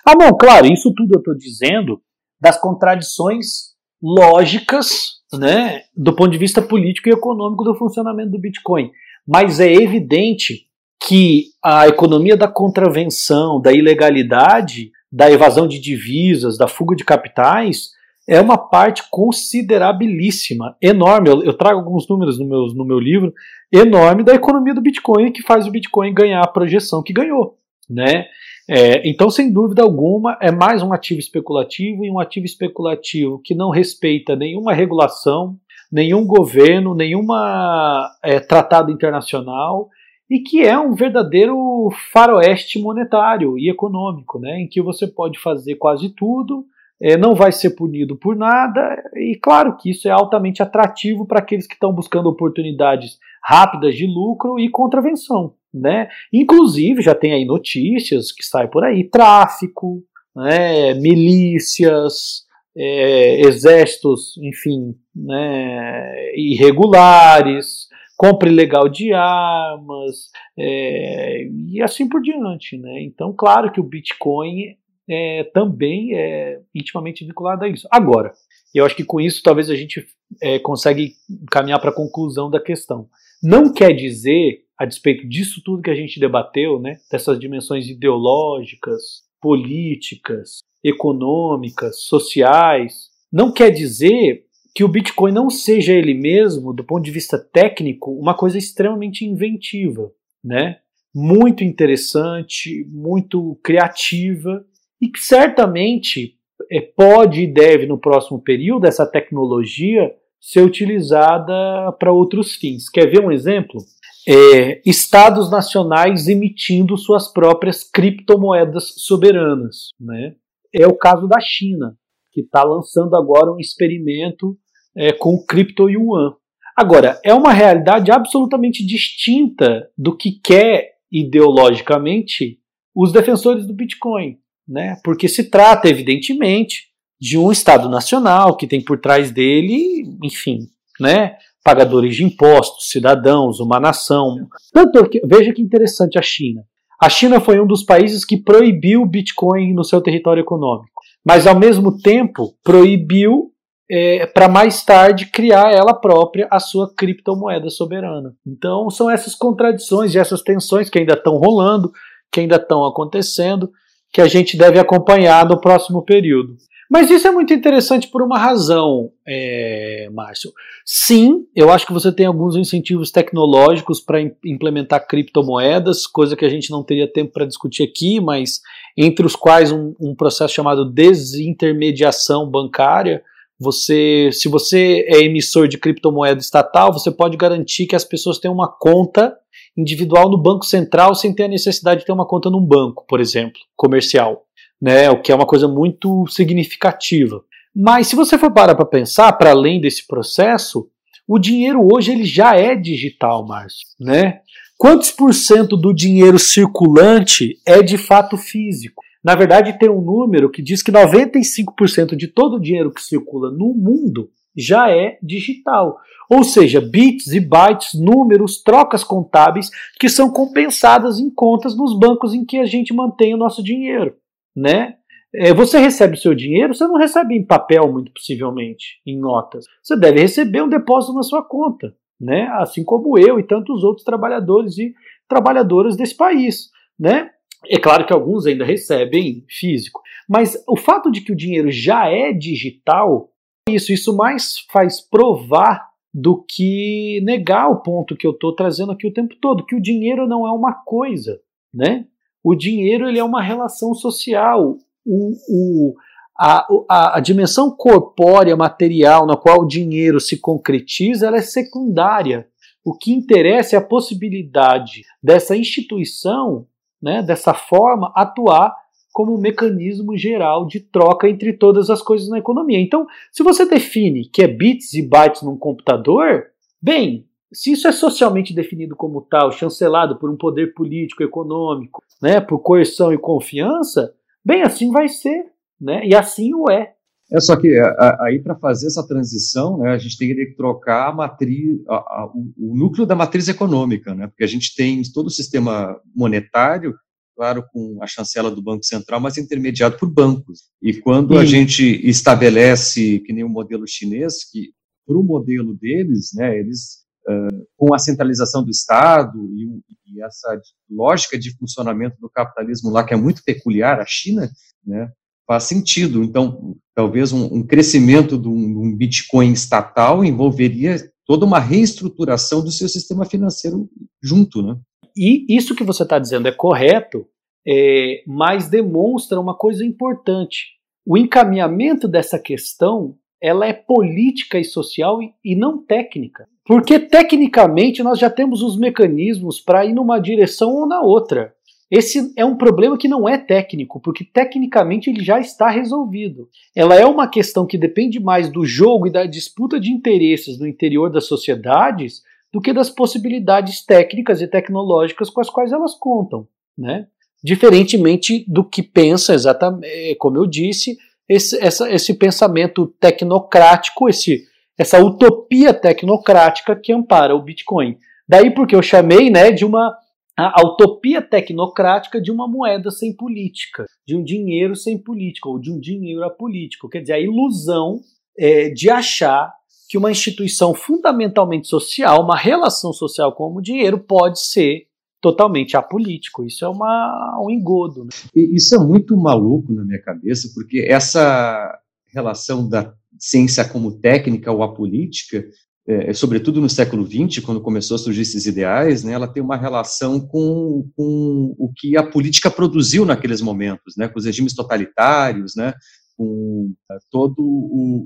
[0.06, 2.00] Ah, bom, claro, isso tudo eu estou dizendo
[2.40, 4.88] das contradições lógicas,
[5.32, 8.90] né, do ponto de vista político e econômico do funcionamento do Bitcoin.
[9.26, 10.66] Mas é evidente
[11.06, 17.90] que a economia da contravenção, da ilegalidade, da evasão de divisas, da fuga de capitais,
[18.28, 21.30] é uma parte considerabilíssima, enorme.
[21.30, 23.32] Eu, eu trago alguns números no meu, no meu livro,
[23.72, 27.56] enorme da economia do Bitcoin que faz o Bitcoin ganhar a projeção que ganhou.
[27.88, 28.26] Né?
[28.68, 33.54] É, então, sem dúvida alguma, é mais um ativo especulativo e um ativo especulativo que
[33.54, 35.56] não respeita nenhuma regulação,
[35.90, 39.88] nenhum governo, nenhuma é, tratado internacional
[40.30, 45.76] e que é um verdadeiro faroeste monetário e econômico, né, em que você pode fazer
[45.76, 46.66] quase tudo,
[47.00, 51.38] é, não vai ser punido por nada, e claro que isso é altamente atrativo para
[51.38, 56.08] aqueles que estão buscando oportunidades rápidas de lucro e contravenção né?
[56.32, 60.02] Inclusive já tem aí notícias que saem por aí, tráfico,
[60.34, 60.94] né?
[60.94, 62.44] milícias,
[62.76, 66.32] é, exércitos, enfim, né?
[66.34, 73.02] irregulares, compra ilegal de armas é, e assim por diante, né?
[73.02, 74.76] Então, claro que o Bitcoin
[75.08, 77.88] é, também é intimamente vinculado a isso.
[77.90, 78.32] Agora,
[78.74, 80.06] eu acho que com isso talvez a gente
[80.42, 81.14] é, consegue
[81.50, 83.08] caminhar para a conclusão da questão.
[83.42, 89.24] Não quer dizer a despeito disso tudo que a gente debateu, né, dessas dimensões ideológicas,
[89.40, 94.44] políticas, econômicas, sociais, não quer dizer
[94.74, 99.24] que o Bitcoin não seja ele mesmo, do ponto de vista técnico, uma coisa extremamente
[99.24, 100.12] inventiva,
[100.44, 100.78] né?
[101.12, 104.64] Muito interessante, muito criativa
[105.00, 106.34] e que certamente
[106.70, 112.88] é, pode e deve no próximo período essa tecnologia ser utilizada para outros fins.
[112.88, 113.80] Quer ver um exemplo?
[114.28, 119.88] é, estados nacionais emitindo suas próprias criptomoedas soberanas.
[119.98, 120.34] Né?
[120.74, 121.96] É o caso da China,
[122.30, 124.54] que está lançando agora um experimento
[124.94, 126.34] é, com o Crypto Yuan.
[126.76, 132.58] Agora, é uma realidade absolutamente distinta do que quer ideologicamente
[132.94, 134.38] os defensores do Bitcoin,
[134.68, 134.96] né?
[135.02, 136.88] Porque se trata, evidentemente,
[137.20, 140.68] de um Estado nacional que tem por trás dele, enfim,
[141.00, 141.36] né?
[141.68, 144.48] pagadores de impostos, cidadãos, uma nação.
[144.72, 146.62] Tanto que, veja que interessante a China.
[147.00, 151.46] A China foi um dos países que proibiu o Bitcoin no seu território econômico, mas
[151.46, 153.52] ao mesmo tempo proibiu
[153.90, 158.34] é, para mais tarde criar ela própria a sua criptomoeda soberana.
[158.46, 161.92] Então são essas contradições e essas tensões que ainda estão rolando,
[162.32, 163.70] que ainda estão acontecendo,
[164.12, 166.56] que a gente deve acompanhar no próximo período.
[166.90, 170.50] Mas isso é muito interessante por uma razão, é, Márcio.
[170.86, 176.48] Sim, eu acho que você tem alguns incentivos tecnológicos para implementar criptomoedas, coisa que a
[176.48, 178.62] gente não teria tempo para discutir aqui, mas
[178.96, 183.22] entre os quais um, um processo chamado desintermediação bancária.
[183.60, 188.54] Você, se você é emissor de criptomoeda estatal, você pode garantir que as pessoas tenham
[188.54, 189.36] uma conta
[189.78, 193.20] individual no Banco Central sem ter a necessidade de ter uma conta num banco, por
[193.20, 194.44] exemplo, comercial
[194.80, 197.42] né, o que é uma coisa muito significativa.
[197.74, 200.88] Mas se você for parar para pensar, para além desse processo,
[201.26, 204.40] o dinheiro hoje ele já é digital, Márcio, né?
[204.76, 209.02] Quantos por cento do dinheiro circulante é de fato físico?
[209.22, 213.50] Na verdade, tem um número que diz que 95% de todo o dinheiro que circula
[213.50, 215.98] no mundo já é digital.
[216.28, 222.34] Ou seja, bits e bytes, números, trocas contábeis que são compensadas em contas nos bancos
[222.34, 224.14] em que a gente mantém o nosso dinheiro
[224.58, 224.96] né?
[225.34, 229.66] É, você recebe o seu dinheiro, você não recebe em papel, muito possivelmente, em notas.
[229.82, 232.48] Você deve receber um depósito na sua conta, né?
[232.54, 234.94] Assim como eu e tantos outros trabalhadores e
[235.28, 237.30] trabalhadoras desse país, né?
[237.66, 242.08] É claro que alguns ainda recebem físico, mas o fato de que o dinheiro já
[242.08, 243.30] é digital,
[243.74, 249.06] isso, isso mais faz provar do que negar o ponto que eu estou trazendo aqui
[249.06, 251.40] o tempo todo, que o dinheiro não é uma coisa,
[251.72, 252.06] né?
[252.42, 254.76] O dinheiro ele é uma relação social.
[255.04, 255.94] O, o,
[256.38, 262.48] a, a, a, dimensão corpórea, material, na qual o dinheiro se concretiza, ela é secundária.
[262.84, 266.66] O que interessa é a possibilidade dessa instituição,
[267.02, 268.74] né, dessa forma, atuar
[269.18, 272.78] como um mecanismo geral de troca entre todas as coisas na economia.
[272.78, 276.44] Então, se você define que é bits e bytes num computador,
[276.80, 282.40] bem, se isso é socialmente definido como tal, chancelado por um poder político, econômico, né,
[282.40, 284.14] por coerção e confiança,
[284.44, 285.46] bem assim vai ser,
[285.80, 286.06] né?
[286.06, 286.92] E assim o é.
[287.32, 287.76] É só que
[288.20, 292.30] aí para fazer essa transição, né, a gente tem que trocar a matriz, a, a,
[292.32, 294.28] o, o, núcleo da matriz econômica, né?
[294.28, 296.94] Porque a gente tem todo o sistema monetário,
[297.38, 300.64] claro, com a chancela do Banco Central, mas intermediado por bancos.
[300.82, 304.72] E quando a gente estabelece, que nem o modelo chinês, que
[305.06, 310.60] para o modelo deles, né, eles uh, com a centralização do Estado e, e, essa
[310.90, 314.50] lógica de funcionamento do capitalismo lá que é muito peculiar à China,
[314.84, 315.08] né,
[315.46, 316.24] faz sentido.
[316.24, 322.72] Então, talvez um, um crescimento de um, um, Bitcoin estatal envolveria toda uma reestruturação do
[322.72, 323.88] seu sistema financeiro
[324.20, 324.76] junto, né?
[325.18, 327.26] E isso que você está dizendo é correto,
[327.66, 330.78] é, mas demonstra uma coisa importante.
[331.04, 336.46] O encaminhamento dessa questão ela é política e social e, e não técnica.
[336.64, 341.54] Porque tecnicamente nós já temos os mecanismos para ir numa direção ou na outra.
[341.90, 346.48] Esse é um problema que não é técnico, porque tecnicamente ele já está resolvido.
[346.76, 350.66] Ela é uma questão que depende mais do jogo e da disputa de interesses no
[350.66, 352.22] interior das sociedades
[352.52, 356.46] do que das possibilidades técnicas e tecnológicas com as quais elas contam,
[356.76, 357.06] né?
[357.42, 360.96] Diferentemente do que pensa exatamente, é, como eu disse,
[361.28, 364.44] esse, essa, esse pensamento tecnocrático, esse,
[364.76, 367.96] essa utopia tecnocrática que ampara o Bitcoin.
[368.26, 369.96] Daí porque eu chamei né, de uma
[370.36, 375.72] a, utopia tecnocrática de uma moeda sem política, de um dinheiro sem política, ou de
[375.72, 376.88] um dinheiro apolítico.
[376.88, 378.00] Quer dizer, a ilusão
[378.38, 379.52] é, de achar
[379.88, 384.86] que uma instituição fundamentalmente social, uma relação social com o dinheiro, pode ser
[385.20, 386.44] totalmente apolítico.
[386.44, 388.04] Isso é uma, um engodo.
[388.04, 388.10] Né?
[388.34, 391.80] Isso é muito maluco na minha cabeça, porque essa
[392.12, 395.44] relação da ciência como técnica ou apolítica
[395.88, 399.56] é, sobretudo no século XX, quando começou a surgir esses ideais, né, ela tem uma
[399.56, 405.56] relação com, com o que a política produziu naqueles momentos, né, com os regimes totalitários,
[405.56, 405.72] né,
[406.18, 407.36] com uh, todos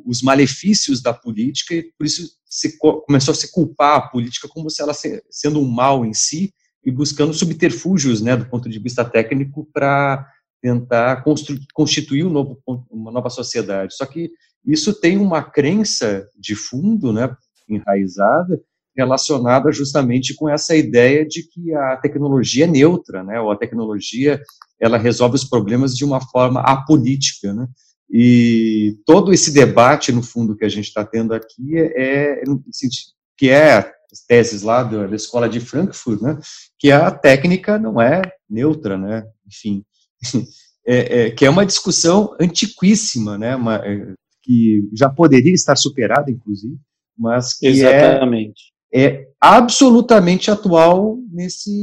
[0.04, 4.68] os malefícios da política, e por isso se começou a se culpar a política como
[4.68, 6.52] se ela se, sendo um mal em si
[6.84, 10.28] e buscando subterfúgios, né, do ponto de vista técnico, para
[10.60, 11.24] tentar
[11.72, 12.60] constituir um novo,
[12.90, 13.96] uma nova sociedade.
[13.96, 14.30] Só que
[14.64, 17.34] isso tem uma crença de fundo, né,
[17.68, 18.60] enraizada,
[18.94, 24.38] relacionada justamente com essa ideia de que a tecnologia é neutra, né, ou a tecnologia
[24.78, 27.66] ela resolve os problemas de uma forma apolítica, né,
[28.12, 32.44] e todo esse debate, no fundo, que a gente está tendo aqui é, é
[33.38, 33.78] que é
[34.12, 36.38] as teses lá da, da, escola de Frankfurt, né,
[36.78, 39.82] que a técnica não é neutra, né, enfim,
[40.86, 46.30] é, é, que é uma discussão antiquíssima, né, uma, é, que já poderia estar superada,
[46.30, 46.76] inclusive,
[47.16, 48.72] mas que é Exatamente.
[48.92, 51.82] É, é absolutamente atual nesse,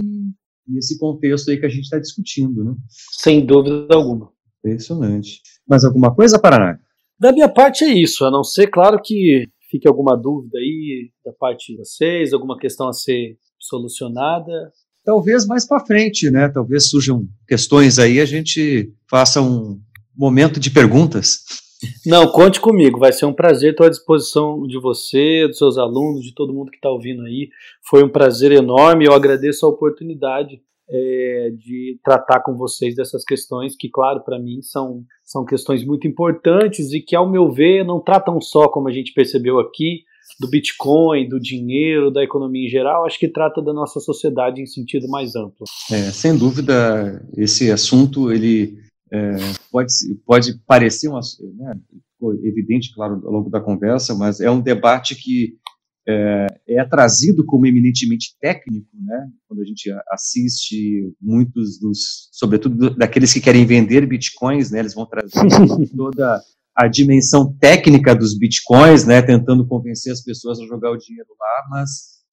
[0.67, 2.63] nesse contexto aí que a gente está discutindo.
[2.63, 2.75] Né?
[3.13, 4.31] Sem dúvida alguma.
[4.63, 5.41] Impressionante.
[5.67, 6.77] Mais alguma coisa, Paraná?
[7.19, 11.33] Da minha parte é isso, a não ser, claro, que fique alguma dúvida aí da
[11.33, 14.71] parte de vocês, alguma questão a ser solucionada.
[15.03, 16.49] Talvez mais para frente, né?
[16.49, 19.79] Talvez surjam questões aí, a gente faça um
[20.15, 21.39] momento de perguntas.
[22.05, 26.25] Não, conte comigo, vai ser um prazer, estou à disposição de você, dos seus alunos,
[26.25, 27.49] de todo mundo que está ouvindo aí.
[27.89, 33.75] Foi um prazer enorme, eu agradeço a oportunidade é, de tratar com vocês dessas questões
[33.77, 37.99] que, claro, para mim são, são questões muito importantes e que, ao meu ver, não
[37.99, 40.03] tratam só, como a gente percebeu aqui,
[40.39, 44.65] do Bitcoin, do dinheiro, da economia em geral, acho que trata da nossa sociedade em
[44.65, 45.65] sentido mais amplo.
[45.91, 48.77] É, sem dúvida, esse assunto ele
[49.11, 49.35] é,
[49.71, 49.91] pode,
[50.25, 51.19] pode parecer uma,
[51.55, 51.75] né,
[52.43, 55.57] evidente, claro, ao longo da conversa, mas é um debate que
[56.09, 59.27] é, é, trazido como eminentemente técnico, né?
[59.47, 64.79] Quando a gente assiste muitos dos, sobretudo daqueles que querem vender bitcoins, né?
[64.79, 65.29] Eles vão trazer
[65.95, 66.41] toda
[66.75, 69.21] a dimensão técnica dos bitcoins, né?
[69.21, 71.89] Tentando convencer as pessoas a jogar o dinheiro lá, mas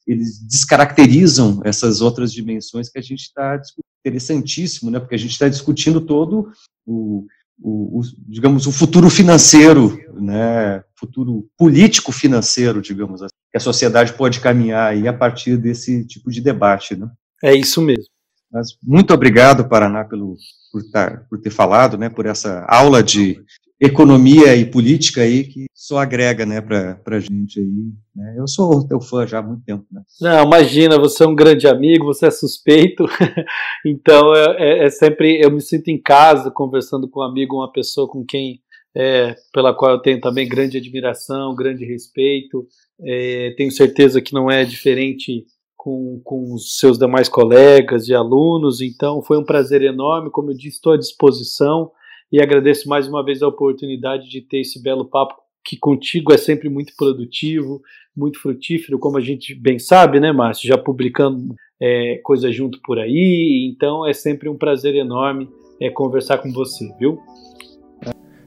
[0.06, 3.60] eles descaracterizam essas outras dimensões que a gente está
[4.00, 4.98] interessantíssimo, né?
[5.00, 6.48] Porque a gente está discutindo todo
[6.86, 7.26] o,
[7.60, 10.82] o, o, digamos, o futuro financeiro, né?
[10.98, 16.30] Futuro político financeiro, digamos assim, que a sociedade pode caminhar aí a partir desse tipo
[16.30, 17.08] de debate, né?
[17.42, 18.04] É isso mesmo.
[18.52, 20.36] Mas muito obrigado, Paraná, pelo,
[20.70, 22.10] por, tar, por ter falado, né?
[22.10, 23.42] Por essa aula de
[23.80, 27.92] economia e política aí que só agrega, né, para a gente aí.
[28.14, 28.34] Né?
[28.38, 30.00] Eu sou teu fã já há muito tempo, né?
[30.20, 33.04] Não, imagina, você é um grande amigo, você é suspeito,
[33.84, 37.70] então é, é, é, sempre eu me sinto em casa conversando com um amigo, uma
[37.70, 38.60] pessoa com quem
[38.96, 42.66] é, pela qual eu tenho também grande admiração, grande respeito.
[43.04, 45.44] É, tenho certeza que não é diferente
[45.76, 48.80] com, com os seus demais colegas e alunos.
[48.80, 50.30] Então, foi um prazer enorme.
[50.30, 51.90] Como eu disse, estou à disposição
[52.32, 56.38] e agradeço mais uma vez a oportunidade de ter esse belo papo que contigo é
[56.38, 57.82] sempre muito produtivo,
[58.16, 60.68] muito frutífero, como a gente bem sabe, né, Márcio?
[60.68, 65.48] Já publicando é, coisa junto por aí, então é sempre um prazer enorme
[65.80, 67.18] é, conversar com você, viu?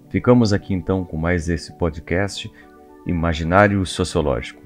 [0.09, 2.51] Ficamos aqui então com mais esse podcast
[3.05, 4.61] Imaginário Sociológico.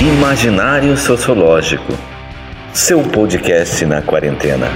[0.00, 1.92] Imaginário Sociológico,
[2.72, 4.68] seu podcast na quarentena.